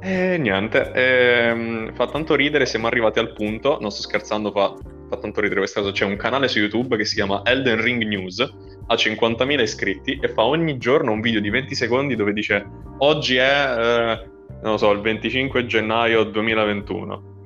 E 0.00 0.38
niente, 0.38 0.92
ehm, 0.92 1.92
fa 1.94 2.06
tanto 2.08 2.34
ridere, 2.36 2.66
siamo 2.66 2.86
arrivati 2.86 3.18
al 3.18 3.32
punto, 3.32 3.78
non 3.80 3.90
sto 3.90 4.02
scherzando, 4.02 4.52
fa, 4.52 4.72
fa 5.08 5.16
tanto 5.16 5.40
ridere 5.40 5.60
questa 5.60 5.80
cosa, 5.80 5.92
c'è 5.92 6.04
un 6.04 6.16
canale 6.16 6.46
su 6.48 6.58
YouTube 6.60 6.96
che 6.96 7.04
si 7.04 7.14
chiama 7.16 7.42
Elden 7.44 7.80
Ring 7.82 8.02
News, 8.04 8.46
ha 8.90 8.94
50.000 8.94 9.60
iscritti 9.60 10.18
e 10.20 10.28
fa 10.28 10.44
ogni 10.44 10.78
giorno 10.78 11.12
un 11.12 11.20
video 11.20 11.40
di 11.40 11.50
20 11.50 11.74
secondi 11.74 12.16
dove 12.16 12.32
dice 12.32 12.66
oggi 12.98 13.36
è, 13.36 13.74
eh, 13.78 14.28
non 14.62 14.72
lo 14.72 14.76
so, 14.78 14.90
il 14.92 15.00
25 15.00 15.66
gennaio 15.66 16.24
2021. 16.24 17.36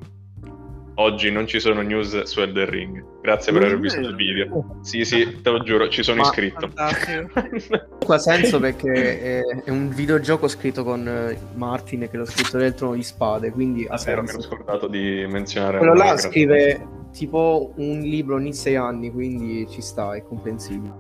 Oggi 0.97 1.33
non 1.33 1.47
ci 1.47 1.59
sono 1.59 1.81
news 1.81 2.23
su 2.23 2.41
Elden 2.43 2.69
Ring. 2.69 3.05
Grazie 3.23 3.51
per 3.53 3.63
aver 3.63 3.81
visto 3.81 4.01
il 4.01 4.15
video. 4.15 4.79
Sì, 4.83 5.05
sì, 5.05 5.41
te 5.41 5.51
lo 5.51 5.63
giuro, 5.63 5.89
ci 5.89 6.03
sono 6.03 6.21
Ma- 6.21 6.29
iscritto. 6.29 6.71
Ha 8.05 8.19
senso 8.19 8.59
perché 8.61 9.23
è, 9.23 9.41
è 9.65 9.71
un 9.71 9.89
videogioco 9.89 10.49
scritto 10.49 10.85
con 10.85 11.07
eh, 11.09 11.39
Martin 11.55 12.09
che 12.11 12.17
l'ho 12.17 12.25
scritto 12.25 12.59
del 12.59 12.75
trono 12.75 12.95
di 12.95 13.03
spade, 13.03 13.51
quindi 13.53 13.87
ha 13.89 13.95
Ah, 13.95 14.03
vero, 14.05 14.23
mi 14.23 14.29
ero 14.29 14.43
scordato 14.43 14.87
di 14.87 15.25
menzionare. 15.31 15.79
Quello 15.79 15.95
là 15.95 16.17
scrive 16.19 16.87
tipo 17.13 17.73
un 17.77 18.01
libro 18.01 18.35
ogni 18.35 18.53
sei 18.53 18.77
anni, 18.77 19.11
quindi 19.11 19.67
ci 19.71 19.81
sta, 19.81 20.15
è 20.15 20.23
comprensibile. 20.23 20.93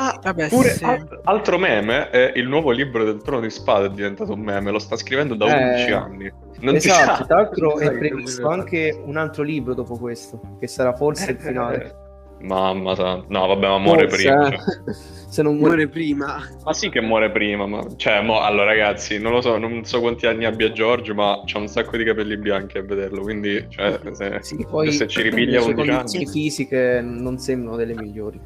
Ah, 0.00 0.16
Vabbè, 0.22 0.48
pure 0.48 0.68
sì. 0.70 0.84
al- 0.84 1.20
altro 1.24 1.58
meme 1.58 2.08
è 2.10 2.32
il 2.36 2.46
nuovo 2.48 2.70
libro 2.70 3.02
del 3.04 3.20
trono 3.20 3.40
di 3.40 3.50
spade 3.50 3.86
è 3.86 3.90
diventato 3.90 4.32
un 4.32 4.40
meme, 4.40 4.70
lo 4.70 4.78
sta 4.78 4.94
scrivendo 4.96 5.34
da 5.34 5.46
Eh, 5.46 5.64
11 5.70 5.90
anni. 5.92 6.32
Non 6.60 6.76
esatto, 6.76 7.16
sa- 7.16 7.24
tra 7.24 7.36
l'altro 7.36 7.78
è 7.78 7.90
previsto 7.98 8.48
anche 8.48 8.96
un 9.04 9.16
altro 9.16 9.42
libro 9.42 9.74
dopo 9.74 9.96
questo, 9.98 10.40
che 10.60 10.68
sarà 10.68 10.92
forse 10.94 11.32
il 11.32 11.38
finale. 11.40 11.96
Mamma 12.40 12.94
santa. 12.94 13.26
No, 13.30 13.48
vabbè, 13.48 13.66
ma 13.66 13.78
muore 13.78 14.08
Forse, 14.08 14.22
prima. 14.28 14.46
eh. 14.46 14.50
cioè. 14.50 14.94
Se 15.28 15.42
non 15.42 15.56
muore 15.56 15.74
Muore 15.74 15.88
prima. 15.88 16.38
Ma 16.64 16.72
sì 16.72 16.88
che 16.88 17.00
muore 17.00 17.30
prima, 17.32 17.66
ma... 17.66 17.84
Cioè, 17.96 18.22
mo, 18.22 18.40
allora 18.40 18.64
ragazzi, 18.66 19.18
non 19.18 19.32
lo 19.32 19.40
so, 19.40 19.58
non 19.58 19.84
so 19.84 19.98
quanti 20.00 20.26
anni 20.26 20.44
abbia 20.44 20.70
Giorgio, 20.70 21.14
ma 21.14 21.42
c'ha 21.44 21.58
un 21.58 21.66
sacco 21.66 21.96
di 21.96 22.04
capelli 22.04 22.38
bianchi 22.38 22.78
a 22.78 22.82
vederlo, 22.82 23.22
quindi, 23.22 23.66
cioè, 23.68 23.98
se, 24.12 24.38
Sì, 24.40 24.64
poi 24.70 24.92
se 24.92 25.06
ci 25.08 25.20
ripiglia 25.22 25.56
le 25.58 25.62
sue 25.64 25.72
11 25.72 25.90
condizioni 25.90 26.24
anni... 26.24 26.32
fisiche 26.32 27.00
non 27.02 27.38
sembrano 27.38 27.76
delle 27.76 27.94
migliori. 27.94 28.40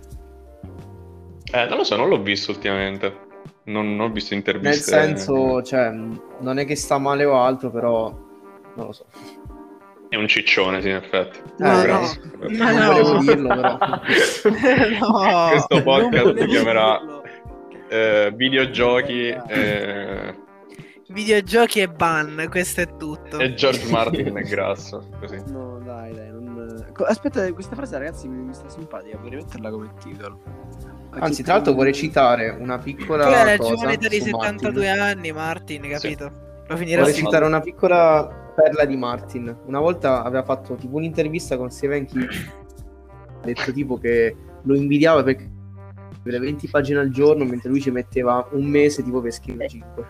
Eh, 1.52 1.66
non 1.66 1.78
lo 1.78 1.84
so, 1.84 1.96
non 1.96 2.08
l'ho 2.08 2.20
visto 2.22 2.50
ultimamente. 2.50 3.30
Non, 3.64 3.94
non 3.96 4.08
ho 4.08 4.12
visto 4.12 4.34
Nel 4.34 4.38
interviste. 4.44 4.82
senso, 4.90 5.62
cioè, 5.62 5.90
non 5.90 6.58
è 6.58 6.64
che 6.64 6.74
sta 6.74 6.98
male 6.98 7.24
o 7.24 7.40
altro, 7.40 7.70
però 7.70 8.10
non 8.74 8.86
lo 8.86 8.92
so. 8.92 9.06
È 10.08 10.16
un 10.16 10.26
ciccione, 10.28 10.80
sì, 10.82 10.88
in 10.88 10.96
effetti. 10.96 11.38
No, 11.58 11.78
Eh, 11.78 11.82
grazie. 11.84 12.20
Ma 12.58 12.70
non 12.72 12.78
no. 12.84 12.92
volevo 12.92 13.18
dirlo, 13.18 13.48
però. 13.48 13.78
no. 15.00 15.48
Questo 15.50 15.82
podcast 15.82 16.38
si 16.38 16.46
chiamerà 16.46 17.00
eh, 17.88 18.32
Videogiochi 18.34 19.28
eh, 19.48 20.34
Videogiochi 21.08 21.80
e 21.80 21.88
ban, 21.88 22.46
questo 22.50 22.80
è 22.82 22.96
tutto. 22.96 23.38
e 23.38 23.54
George 23.54 23.90
Martin 23.90 24.34
è 24.36 24.42
grasso. 24.48 25.08
Così. 25.20 25.40
No, 25.46 25.78
dai, 25.84 26.14
dai. 26.14 26.30
Non... 26.30 26.84
Aspetta, 27.06 27.50
questa 27.52 27.74
frase, 27.76 27.96
ragazzi, 27.98 28.28
mi, 28.28 28.42
mi 28.42 28.54
sta 28.54 28.68
simpatica. 28.68 29.16
Vorrei 29.18 29.36
metterla 29.38 29.70
come 29.70 29.92
titolo. 29.98 30.40
Anzi, 31.18 31.42
tra 31.42 31.54
l'altro 31.54 31.74
vorrei 31.74 31.92
citare 31.92 32.48
una 32.58 32.78
piccola 32.78 33.24
Tu 33.26 33.30
hai 33.32 33.56
cosa 33.58 33.74
ragione 33.84 33.96
di 33.96 34.18
su 34.18 34.24
72 34.24 34.86
Martin. 34.86 35.00
anni, 35.00 35.32
Martin, 35.32 35.88
capito? 35.88 36.32
Lo 36.68 36.76
finirà 36.76 37.00
Vorrei 37.00 37.14
sì. 37.14 37.22
citare 37.24 37.44
una 37.44 37.60
piccola 37.60 38.52
perla 38.54 38.84
di 38.84 38.96
Martin. 38.96 39.54
Una 39.66 39.80
volta 39.80 40.22
aveva 40.22 40.42
fatto 40.42 40.74
tipo 40.76 40.96
un'intervista 40.96 41.56
con 41.56 41.70
Steven 41.70 42.06
King. 42.06 42.28
Ha 43.42 43.44
detto 43.44 43.72
tipo 43.72 43.98
che 43.98 44.34
lo 44.62 44.74
invidiava 44.74 45.22
perché 45.22 45.50
scriveva 46.20 46.44
20 46.44 46.68
pagine 46.68 47.00
al 47.00 47.10
giorno, 47.10 47.44
mentre 47.44 47.68
lui 47.68 47.80
ci 47.80 47.90
metteva 47.90 48.46
un 48.52 48.64
mese 48.64 49.02
tipo 49.02 49.20
per 49.20 49.32
scrivere 49.32 49.68
5. 49.68 50.06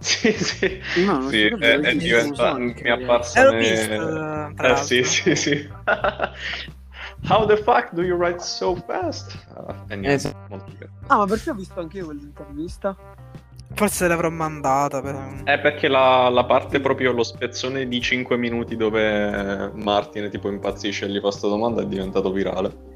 Sì, 0.00 0.30
sì. 0.32 0.80
No, 1.04 1.28
Sì, 1.28 1.42
è, 1.46 1.50
è 1.56 1.90
ci 1.92 1.98
diventa- 1.98 2.52
sono 2.52 2.58
mi 2.58 2.72
è 2.72 2.88
apparsa 2.90 3.42
l'ho 3.44 3.50
ne- 3.50 3.58
visto, 3.58 4.52
Eh 4.64 4.76
sì, 4.76 5.02
sì, 5.02 5.34
sì. 5.34 5.68
How 7.26 7.44
the 7.46 7.56
fuck 7.56 7.92
do 7.92 8.02
you 8.02 8.16
write 8.16 8.40
so 8.40 8.74
fast? 8.86 9.36
Ah, 9.54 9.74
e 9.88 9.96
niente, 9.96 10.12
Esatto. 10.14 10.36
molto 10.48 10.72
bene. 10.78 10.90
Ah, 11.08 11.16
ma 11.18 11.26
perché 11.26 11.50
ho 11.50 11.54
visto 11.54 11.80
anche 11.80 11.98
io 11.98 12.04
quell'intervista? 12.06 12.96
Forse 13.74 14.08
l'avrò 14.08 14.30
mandata. 14.30 15.00
Per... 15.02 15.42
È 15.44 15.58
perché 15.60 15.88
la, 15.88 16.28
la 16.30 16.44
parte 16.44 16.80
proprio 16.80 17.12
lo 17.12 17.22
spezzone 17.22 17.86
di 17.86 18.00
5 18.00 18.36
minuti 18.36 18.76
dove 18.76 19.70
Martin 19.74 20.30
tipo 20.30 20.48
impazzisce 20.48 21.04
e 21.04 21.08
gli 21.10 21.20
fa 21.20 21.30
sta 21.30 21.48
domanda 21.48 21.82
è 21.82 21.86
diventato 21.86 22.30
virale. 22.32 22.86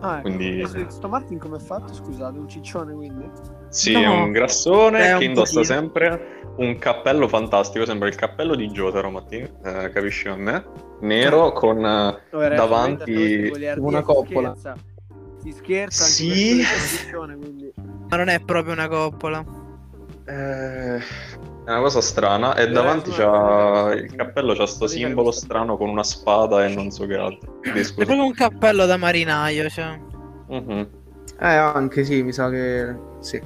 Ah, 0.00 0.14
ecco. 0.14 0.22
Quindi- 0.22 0.60
E 0.60 0.86
Sto 0.88 1.08
Martin 1.08 1.38
come 1.38 1.56
è 1.56 1.60
fatto? 1.60 1.92
Scusate, 1.92 2.38
un 2.38 2.48
ciccione 2.48 2.94
quindi? 2.94 3.28
Sì, 3.68 3.92
No. 3.92 4.00
è 4.00 4.06
un 4.06 4.32
grassone 4.32 4.98
È 5.00 5.12
un 5.12 5.18
che 5.18 5.24
indossa 5.24 5.60
pochino. 5.60 5.74
sempre 5.80 6.45
un 6.56 6.78
cappello 6.78 7.28
fantastico, 7.28 7.84
sembra 7.84 8.08
il 8.08 8.14
cappello 8.14 8.54
di 8.54 8.68
Jotaro, 8.68 9.10
Mattina, 9.10 9.48
eh, 9.64 9.90
capisci 9.90 10.28
a 10.28 10.36
me? 10.36 10.64
Nero 11.00 11.52
con... 11.52 11.84
eh, 11.84 12.20
Davanti- 12.30 13.52
una 13.78 14.02
coppola. 14.02 14.54
Si 15.42 15.52
scherza, 15.52 16.04
si 16.04 16.62
scherza 16.62 17.22
anche 17.22 17.46
Sì. 17.46 17.72
Ma 18.08 18.16
non 18.16 18.28
è 18.28 18.40
proprio 18.40 18.72
una 18.72 18.88
coppola. 18.88 19.44
Eh, 20.24 20.96
è 20.96 21.02
una 21.70 21.80
cosa 21.80 22.00
strana. 22.00 22.54
E 22.56 22.68
davanti 22.68 23.10
c'ha 23.10 23.92
il 23.94 24.14
cappello, 24.14 24.54
c'ha 24.54 24.66
sto 24.66 24.86
simbolo 24.86 25.30
strano 25.30 25.76
con 25.76 25.88
una 25.88 26.02
spada 26.02 26.64
e 26.64 26.74
non 26.74 26.90
so 26.90 27.06
che 27.06 27.14
altro. 27.16 27.58
Quindi, 27.60 27.80
È 27.80 27.92
proprio 27.94 28.24
un 28.24 28.32
cappello 28.32 28.86
da 28.86 28.96
marinaio, 28.96 29.68
cioè. 29.68 29.98
Mhm. 30.48 30.88
Eh, 31.38 31.46
anche 31.54 32.04
sì, 32.04 32.22
mi 32.22 32.32
sa 32.32 32.48
che 32.48 32.94
sì. 33.20 33.40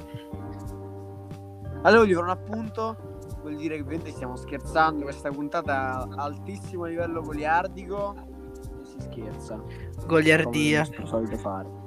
Allora 1.83 2.01
voglio 2.01 2.19
fare 2.19 2.25
un 2.25 2.29
appunto. 2.37 2.95
Vuol 3.41 3.55
dire 3.55 3.75
che 3.75 3.81
ovviamente 3.81 4.11
stiamo 4.11 4.35
scherzando. 4.35 5.03
Questa 5.03 5.29
puntata 5.29 6.07
a 6.15 6.23
altissimo 6.23 6.85
livello 6.85 7.21
goliardico. 7.21 8.15
E 8.81 8.85
si 8.85 9.01
scherza. 9.01 9.59
Goliardia. 10.05 10.85
Come 10.95 11.07
solito 11.07 11.37
fare. 11.37 11.79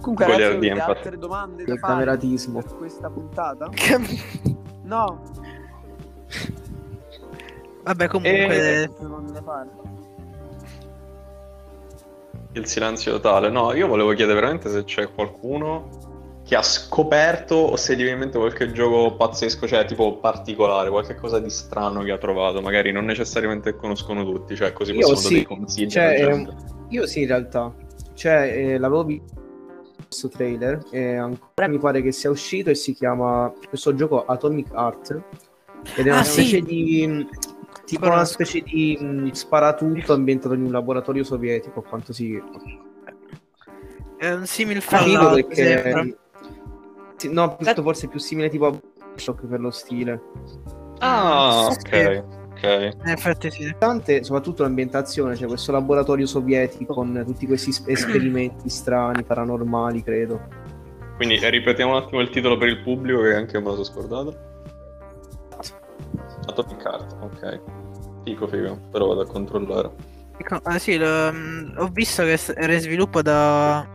Comunque, 0.00 0.26
ragazzi, 0.26 0.42
Goliardia, 0.42 0.56
avete 0.56 0.66
infatti. 0.68 0.90
altre 1.06 1.18
domande 1.18 1.64
da 1.64 1.72
Il 1.72 1.78
fare 1.78 1.92
cameratismo. 1.92 2.60
per 2.62 2.76
questa 2.76 3.10
puntata? 3.10 3.68
Che- 3.74 4.54
No, 4.82 5.20
Vabbè, 7.82 8.06
comunque. 8.08 8.82
Eh, 8.82 8.88
da 9.32 9.42
fare. 9.42 9.70
Il 12.52 12.66
silenzio 12.66 13.12
totale. 13.12 13.48
No, 13.50 13.72
io 13.74 13.86
volevo 13.86 14.12
chiedere 14.12 14.38
veramente 14.40 14.68
se 14.70 14.84
c'è 14.84 15.12
qualcuno 15.12 15.88
che 16.46 16.54
ha 16.54 16.62
scoperto 16.62 17.56
o 17.56 17.76
se 17.76 17.94
gli 17.94 17.98
viene 17.98 18.12
in 18.12 18.18
mente 18.20 18.38
qualche 18.38 18.70
gioco 18.70 19.16
pazzesco, 19.16 19.66
cioè 19.66 19.84
tipo 19.84 20.18
particolare, 20.18 20.90
qualche 20.90 21.16
cosa 21.16 21.40
di 21.40 21.50
strano 21.50 22.02
che 22.04 22.12
ha 22.12 22.18
trovato. 22.18 22.60
Magari 22.62 22.92
non 22.92 23.04
necessariamente 23.04 23.74
conoscono 23.74 24.24
tutti, 24.24 24.54
cioè 24.54 24.72
così 24.72 24.92
Io 24.92 25.00
possiamo 25.00 25.20
sì. 25.20 25.34
dei 25.34 25.44
consigli. 25.44 25.90
Cioè, 25.90 26.24
ehm. 26.24 26.54
Io 26.90 27.06
sì, 27.06 27.22
in 27.22 27.26
realtà. 27.26 27.74
Cioè, 28.14 28.52
eh, 28.56 28.78
l'avevo 28.78 29.04
visto 29.04 29.34
questo 30.06 30.28
trailer 30.28 30.84
e 30.92 31.16
ancora 31.16 31.66
mi 31.66 31.78
pare 31.78 32.00
che 32.00 32.12
sia 32.12 32.30
uscito 32.30 32.70
e 32.70 32.76
si 32.76 32.94
chiama 32.94 33.52
questo 33.68 33.92
gioco 33.96 34.24
Atomic 34.24 34.68
Heart 34.72 35.22
ed 35.96 36.06
è 36.06 36.10
una 36.10 36.20
Ah, 36.20 36.24
sì. 36.24 36.42
specie 36.42 36.60
di 36.62 37.26
tipo 37.86 38.02
Conosco. 38.02 38.14
una 38.18 38.24
specie 38.24 38.60
di 38.60 38.96
mh, 39.00 39.30
sparatutto 39.32 40.12
ambientato 40.12 40.54
in 40.54 40.62
un 40.62 40.70
laboratorio 40.70 41.24
sovietico, 41.24 41.82
quanto 41.82 42.12
si 42.12 42.40
È 44.16 44.30
un 44.30 44.46
simile 44.46 44.80
Figo 44.80 44.96
Fallout, 44.96 45.34
perché 45.34 45.82
sembra. 45.82 46.06
Sì, 47.16 47.32
no, 47.32 47.56
piuttosto 47.56 47.82
forse 47.82 48.08
più 48.08 48.18
simile 48.18 48.48
tipo 48.48 48.66
a 48.66 48.78
Shock 49.16 49.46
per 49.46 49.60
lo 49.60 49.70
stile. 49.70 50.20
Ah, 50.98 51.68
Sì. 51.70 51.78
ok, 51.88 52.24
ok. 52.52 52.62
In 53.02 53.08
effetti 53.10 53.50
sì. 53.50 53.74
Tante, 53.78 54.24
soprattutto 54.24 54.62
l'ambientazione, 54.62 55.34
c'è 55.34 55.46
questo 55.46 55.72
laboratorio 55.72 56.26
sovietico 56.26 56.94
con 56.94 57.22
tutti 57.26 57.46
questi 57.46 57.70
es- 57.70 57.82
esperimenti 57.86 58.68
strani, 58.68 59.22
paranormali, 59.22 60.02
credo. 60.02 60.40
Quindi 61.16 61.36
eh, 61.36 61.50
ripetiamo 61.50 61.92
un 61.96 62.02
attimo 62.02 62.20
il 62.20 62.30
titolo 62.30 62.56
per 62.58 62.68
il 62.68 62.80
pubblico 62.82 63.22
che 63.22 63.34
anche 63.34 63.56
io 63.56 63.60
me 63.62 63.66
lo 63.68 63.72
sono 63.72 63.84
scordato. 63.84 64.36
Atomic 66.46 66.84
Heart, 66.84 67.16
ok. 67.20 67.60
Fico, 68.24 68.46
figo, 68.48 68.78
però 68.90 69.06
vado 69.08 69.22
a 69.22 69.26
controllare. 69.26 69.90
Ecco, 70.38 70.60
Ah 70.64 70.78
sì, 70.78 70.96
lo- 70.98 71.32
mm, 71.32 71.76
ho 71.78 71.88
visto 71.88 72.22
che 72.22 72.38
era 72.56 72.72
in 72.74 72.80
sviluppo 72.80 73.22
da... 73.22 73.86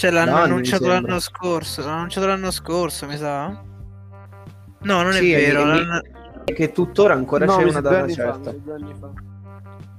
Cioè 0.00 0.10
l'hanno 0.12 0.32
mi 0.36 0.40
annunciato 0.40 0.86
l'anno 0.86 1.18
scorso, 1.20 1.82
l'hanno 1.82 1.96
annunciato 1.96 2.26
l'anno 2.26 2.50
scorso, 2.50 3.06
mi 3.06 3.18
sa. 3.18 3.48
No, 3.48 5.02
non 5.02 5.12
Sì, 5.12 5.30
è 5.30 5.40
vero. 5.40 5.64
l'hanno- 5.66 6.00
E 6.46 6.54
che 6.54 6.72
tuttora 6.72 7.12
ancora 7.12 7.44
No, 7.44 7.58
c'è 7.58 7.64
una 7.64 7.80
data 7.82 8.08
certa. 8.08 8.38
mi 8.38 8.44
sa 8.44 8.52
due 8.64 8.72
anni 8.74 8.94
fa. 8.98 9.10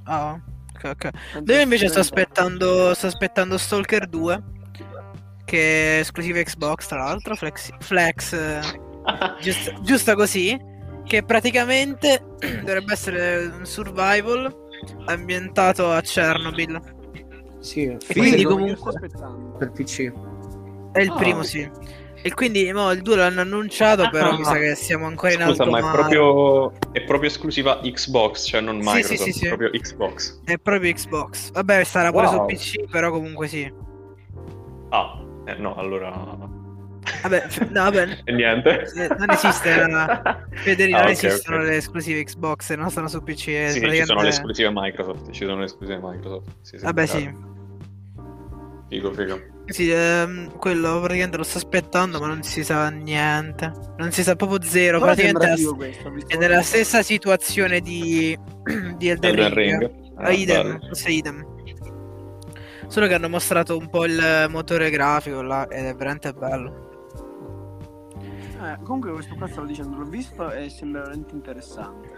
Ah, 0.05 0.41
ok, 0.73 0.83
ok. 0.85 1.09
Penso 1.33 1.53
Io 1.53 1.59
invece 1.61 1.87
fa. 1.89 1.99
aspettando, 1.99 2.95
sto 2.95 3.05
aspettando 3.05 3.59
Stalker 3.59 4.07
2, 4.07 4.43
che 5.45 5.97
è 5.97 5.99
esclusiva 5.99 6.41
Xbox 6.41 6.87
tra 6.87 6.97
l'altro, 7.03 7.35
flex, 7.35 7.69
flex 7.81 8.33
eh, 8.33 8.59
giusta, 9.39 9.71
giusta 9.85 10.15
così, 10.15 10.59
che 11.05 11.21
praticamente 11.21 12.23
dovrebbe 12.65 12.93
essere 12.93 13.51
un 13.55 13.65
survival 13.67 14.51
ambientato 15.05 15.91
a 15.91 16.01
Chernobyl. 16.01 16.81
Sì, 17.61 17.95
quindi 18.11 18.43
comunque- 18.43 18.69
io 18.71 18.75
sto 18.75 18.89
aspettando. 18.89 19.55
per 19.57 19.71
PC. 19.71 20.11
È 20.91 20.99
il 21.01 21.09
Ah. 21.09 21.15
primo, 21.15 21.43
sì. 21.43 21.69
E 22.23 22.33
quindi 22.35 22.71
mo, 22.71 22.91
il 22.91 23.01
2 23.01 23.15
l'hanno 23.15 23.41
annunciato, 23.41 24.07
però 24.11 24.37
mi 24.37 24.43
sa 24.43 24.53
che 24.53 24.75
siamo 24.75 25.07
ancora 25.07 25.31
in 25.33 25.39
Scusa, 25.39 25.63
alto 25.63 25.69
ma 25.71 25.79
è 25.79 25.91
proprio, 25.91 26.71
è 26.91 27.01
proprio 27.03 27.29
esclusiva 27.29 27.79
Xbox, 27.81 28.45
cioè 28.47 28.61
non 28.61 28.75
Sì, 28.81 28.87
sì, 28.89 28.93
Microsoft, 28.95 29.23
sì, 29.23 29.31
sì. 29.31 29.45
è 29.45 29.47
proprio 29.47 29.69
Xbox. 29.71 30.39
È 30.43 30.57
proprio 30.59 30.93
Xbox. 30.93 31.51
Vabbè, 31.51 31.83
sarà 31.83 32.11
pure 32.11 32.25
Wow. 32.27 32.35
su 32.35 32.45
PC, 32.55 32.89
però 32.91 33.09
comunque 33.09 33.47
sì. 33.47 33.73
Ah, 34.89 35.19
eh, 35.45 35.55
no, 35.55 35.75
allora... 35.75 36.49
Vabbè, 37.23 37.47
no, 37.69 37.83
vabbè, 37.83 38.17
E 38.25 38.31
niente. 38.31 38.83
Eh, 38.95 39.07
non 39.17 39.29
esiste 39.31 39.87
la- 39.87 40.45
Federico, 40.53 40.97
Ah, 40.97 41.01
non 41.01 41.09
ok, 41.11 41.23
esistono 41.23 41.57
ok. 41.57 41.63
le 41.63 41.75
esclusive 41.77 42.23
Xbox, 42.23 42.73
non 42.75 42.89
stanno 42.91 43.07
su 43.07 43.23
PC. 43.23 43.47
eh, 43.47 43.67
Sì, 43.69 43.73
sì, 43.73 43.73
ci 43.73 43.79
praticamente- 43.79 44.05
sono 44.05 44.21
le 44.21 44.27
esclusive 44.27 44.69
Microsoft, 44.71 45.31
ci 45.31 45.45
sono 45.45 45.57
le 45.59 45.65
esclusive 45.65 45.99
Microsoft. 46.03 46.49
Sì, 46.61 46.77
sì, 46.77 46.83
Vabbè, 46.83 47.05
chiaro. 47.05 47.19
sì. 47.19 47.49
Figo, 48.91 49.13
figo. 49.13 49.39
Sì, 49.67 49.89
ehm, 49.89 50.57
quello 50.57 50.99
praticamente 50.99 51.37
lo 51.37 51.43
sto 51.43 51.59
aspettando, 51.59 52.19
ma 52.19 52.27
non 52.27 52.43
si 52.43 52.61
sa 52.61 52.89
niente. 52.89 53.71
Non 53.95 54.11
si 54.11 54.21
sa 54.21 54.35
proprio 54.35 54.61
zero. 54.61 54.99
Però 54.99 55.13
praticamente 55.13 55.55
figo 55.55 55.75
questo, 55.77 56.11
è 56.27 56.35
nella 56.35 56.61
stessa 56.61 57.01
situazione 57.01 57.79
di, 57.79 58.37
di 58.97 59.07
Elden, 59.07 59.29
Elden 59.29 59.53
Ring. 59.53 59.79
Ring. 59.79 59.91
Ah, 60.17 60.23
Ah, 60.25 60.31
idem, 60.31 60.77
idem. 61.07 61.45
Solo 62.87 63.07
che 63.07 63.13
hanno 63.13 63.29
mostrato 63.29 63.77
un 63.77 63.89
po' 63.89 64.03
il 64.03 64.47
motore 64.49 64.89
grafico 64.89 65.41
là 65.41 65.69
ed 65.69 65.85
è 65.85 65.95
veramente 65.95 66.33
bello. 66.33 66.89
Eh, 68.19 68.77
comunque 68.83 69.13
questo 69.13 69.35
qua 69.35 69.47
stavo 69.47 69.67
dicendo, 69.67 69.95
l'ho 69.95 70.05
visto 70.05 70.51
e 70.51 70.69
sembra 70.69 71.03
veramente 71.03 71.33
interessante. 71.33 72.09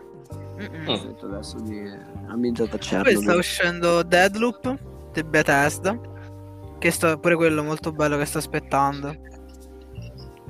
Mm-mm. 0.60 0.82
Mm. 0.82 0.88
Ho 0.88 0.98
detto 0.98 1.26
adesso 1.28 1.60
di 1.60 1.88
ambientato 2.28 2.78
a 2.78 3.02
Poi 3.04 3.16
sta 3.16 3.36
uscendo 3.36 4.02
Deadloop 4.02 4.76
di 5.14 5.24
Bethesda. 5.24 6.12
Che 6.84 6.92
sta 6.92 7.16
pure 7.16 7.38
quello 7.38 7.64
molto 7.64 7.94
bello 7.94 8.18
che 8.18 8.26
sto 8.26 8.40
aspettando. 8.40 9.16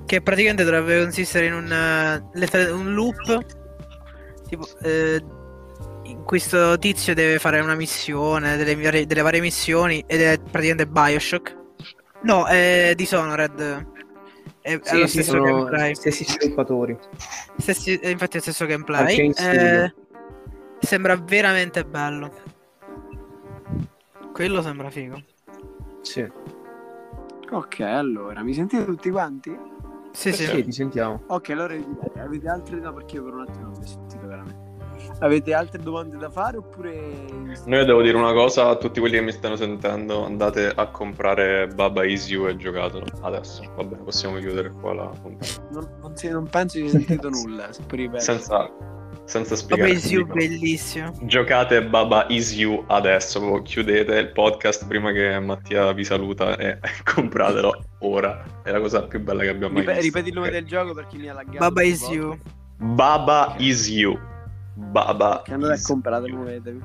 Che 0.03 0.21
praticamente 0.23 0.63
dovrebbe 0.63 0.99
consistere 1.03 1.45
in 1.45 1.53
un, 1.53 1.71
eh, 1.71 2.27
lettere- 2.39 2.71
un 2.71 2.91
loop. 2.95 3.45
Tipo, 4.47 4.65
eh, 4.81 5.23
in 6.05 6.23
questo 6.23 6.79
tizio 6.79 7.13
deve 7.13 7.37
fare 7.37 7.59
una 7.59 7.75
missione, 7.75 8.57
delle, 8.57 8.75
varie- 8.75 9.05
delle 9.05 9.21
varie 9.21 9.41
missioni, 9.41 10.03
ed 10.07 10.21
è 10.21 10.39
praticamente 10.39 10.87
Bioshock. 10.87 11.55
No, 12.23 12.47
è 12.47 12.93
Dishonored. 12.95 13.87
È, 14.59 14.71
è 14.75 14.79
Sì, 14.81 14.99
lo 15.01 15.05
sì, 15.05 15.11
stesso 15.21 15.31
sono 15.33 15.43
gameplay. 15.43 15.93
stessi 15.93 16.23
sviluppatori. 16.23 16.97
Stessi- 17.59 17.99
è 17.99 18.07
infatti 18.07 18.31
è 18.31 18.35
lo 18.37 18.41
stesso 18.41 18.65
gameplay. 18.65 19.31
Eh, 19.37 19.93
sembra 20.79 21.15
veramente 21.15 21.85
bello. 21.85 22.33
Quello 24.33 24.63
sembra 24.63 24.89
figo. 24.89 25.21
Sì. 26.03 26.29
Ok, 27.51 27.79
allora, 27.81 28.43
mi 28.43 28.53
sentite 28.53 28.85
tutti 28.85 29.09
quanti? 29.09 29.57
Sì, 30.11 30.31
sì. 30.31 30.45
Sì, 30.45 30.63
ti 30.63 30.71
sentiamo. 30.71 31.23
Ok, 31.27 31.49
allora 31.49 31.75
avete 32.17 32.47
altre 32.47 32.79
no 32.79 32.93
perché 32.93 33.15
io 33.15 33.23
per 33.23 33.33
un 33.33 33.41
attimo 33.41 33.65
non 33.65 33.73
vi 33.73 33.79
ho 33.83 33.87
sentito 33.87 34.27
veramente. 34.27 34.71
Avete 35.19 35.53
altre 35.53 35.81
domande 35.81 36.17
da 36.17 36.29
fare 36.29 36.57
oppure 36.57 36.91
Noi 37.65 37.85
devo 37.85 38.01
dire 38.01 38.15
una 38.17 38.31
cosa 38.33 38.69
a 38.69 38.75
tutti 38.77 38.99
quelli 38.99 39.15
che 39.15 39.21
mi 39.21 39.31
stanno 39.31 39.55
sentendo, 39.55 40.23
andate 40.25 40.71
a 40.73 40.87
comprare 40.87 41.67
Baba 41.67 42.05
Is 42.05 42.29
You 42.29 42.47
e 42.47 42.55
giocatelo 42.55 43.05
adesso. 43.21 43.63
Va 43.75 43.83
bene, 43.83 44.03
possiamo 44.03 44.37
chiudere 44.37 44.71
qua 44.71 44.93
la 44.93 45.05
puntata. 45.21 45.67
non, 45.71 45.89
non, 46.01 46.15
si- 46.15 46.29
non 46.29 46.47
penso 46.47 46.77
di 46.79 46.87
aver 46.87 47.01
sentito 47.05 47.29
nulla. 47.29 47.69
Senza, 48.19 48.69
senza 49.25 49.55
spiegare. 49.55 49.91
il 49.91 49.99
Siu 49.99 50.23
dico. 50.23 50.33
bellissimo. 50.35 51.11
Giocate 51.23 51.83
Baba 51.85 52.25
Is 52.29 52.53
You 52.55 52.83
adesso, 52.87 53.61
chiudete 53.61 54.15
il 54.15 54.31
podcast 54.31 54.85
prima 54.87 55.11
che 55.11 55.39
Mattia 55.39 55.91
vi 55.93 56.03
saluta 56.03 56.55
e 56.57 56.79
compratelo 57.03 57.83
ora. 57.99 58.43
È 58.63 58.71
la 58.71 58.79
cosa 58.79 59.03
più 59.03 59.19
bella 59.21 59.41
che 59.43 59.49
abbiamo 59.49 59.73
mai 59.73 59.81
Ripe- 59.81 59.93
visto. 59.93 60.05
ripeti 60.07 60.29
il 60.29 60.33
nome 60.35 60.47
Ok. 60.47 60.53
del 60.53 60.65
gioco 60.65 60.93
per 60.93 61.07
chi 61.07 61.17
mi 61.17 61.27
ha 61.29 61.33
laggato. 61.33 61.57
Baba 61.57 61.81
is 61.83 61.99
volte. 62.01 62.15
you. 62.15 62.39
Baba 62.77 63.55
Is 63.59 63.87
You. 63.89 64.19
Baba 64.75 65.41
Che 65.45 65.53
andate 65.53 65.73
a 65.73 65.75
is 65.75 65.85
comprare, 65.85 66.27
muovetevi. 66.29 66.81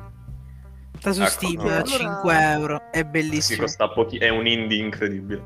Sta 0.98 1.12
su 1.12 1.22
Ecco, 1.22 1.30
Steam 1.30 1.54
no. 1.54 1.62
a 1.62 1.76
Allora- 1.76 1.86
5 1.86 2.40
euro. 2.52 2.82
È 2.92 2.98
Sì, 2.98 3.04
bellissimo. 3.04 3.62
costa 3.62 3.88
pochi- 3.88 4.18
è 4.18 4.28
un 4.28 4.46
indie 4.46 4.78
incredibile. 4.78 5.42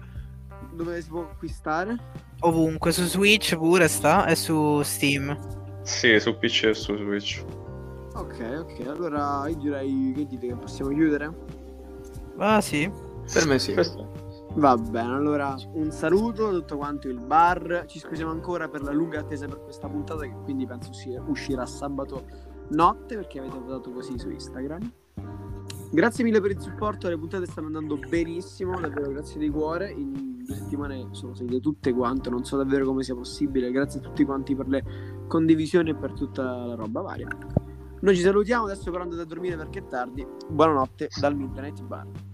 Dove 0.72 1.00
si 1.00 1.08
può 1.08 1.20
acquistare? 1.22 1.96
Ovunque. 2.40 2.90
Su 2.92 3.04
Switch 3.04 3.56
pure 3.56 3.86
sta. 3.88 4.26
E 4.26 4.34
su 4.34 4.82
Steam. 4.82 5.36
Sì, 5.82 6.18
su 6.20 6.36
PC 6.36 6.64
e 6.64 6.74
su 6.74 6.96
Switch. 6.96 7.44
Ok, 8.14 8.64
ok, 8.68 8.86
allora 8.86 9.48
io 9.48 9.56
direi 9.56 10.12
che 10.14 10.26
dite 10.26 10.46
che 10.48 10.54
possiamo 10.54 10.90
chiudere? 10.92 11.34
Ah, 12.38 12.60
sì. 12.60 12.90
Per 13.32 13.46
me 13.46 13.58
sì. 13.58 13.72
Questo- 13.72 14.10
Va 14.54 14.76
bene, 14.76 15.14
allora 15.14 15.56
un 15.72 15.90
saluto 15.90 16.48
a 16.48 16.50
tutto 16.50 16.76
quanto 16.76 17.08
il 17.08 17.18
bar. 17.18 17.84
Ci 17.86 17.98
scusiamo 17.98 18.30
ancora 18.30 18.68
per 18.68 18.82
la 18.82 18.92
lunga 18.92 19.20
attesa 19.20 19.46
per 19.46 19.62
questa 19.62 19.88
puntata, 19.88 20.22
che 20.24 20.34
quindi 20.44 20.66
penso 20.66 20.90
uscirà 21.26 21.64
sabato 21.64 22.24
notte 22.68 23.16
perché 23.16 23.38
avete 23.38 23.58
votato 23.58 23.90
così 23.90 24.18
su 24.18 24.28
Instagram. 24.28 24.92
Grazie 25.90 26.24
mille 26.24 26.40
per 26.40 26.50
il 26.50 26.60
supporto, 26.60 27.08
le 27.08 27.18
puntate 27.18 27.46
stanno 27.46 27.66
andando 27.68 27.98
benissimo, 28.08 28.78
davvero 28.78 29.10
grazie 29.10 29.38
di 29.38 29.48
cuore. 29.50 29.90
In 29.90 30.42
due 30.44 30.54
settimane 30.54 31.08
sono 31.12 31.34
salite 31.34 31.60
tutte 31.60 31.92
quante, 31.92 32.28
non 32.30 32.44
so 32.44 32.56
davvero 32.56 32.84
come 32.86 33.02
sia 33.02 33.14
possibile, 33.14 33.70
grazie 33.70 34.00
a 34.00 34.02
tutti 34.02 34.24
quanti 34.24 34.54
per 34.54 34.68
le 34.68 34.84
condivisioni 35.32 35.88
e 35.88 35.94
per 35.94 36.12
tutta 36.12 36.42
la 36.42 36.74
roba 36.74 37.00
varia. 37.00 37.26
Noi 38.00 38.14
ci 38.14 38.20
salutiamo, 38.20 38.64
adesso 38.64 38.90
però 38.90 39.04
andate 39.04 39.22
a 39.22 39.24
dormire 39.24 39.56
perché 39.56 39.78
è 39.78 39.86
tardi, 39.86 40.26
buonanotte 40.46 41.08
dal 41.18 41.34
Midnight 41.34 41.82
Bar. 41.84 42.31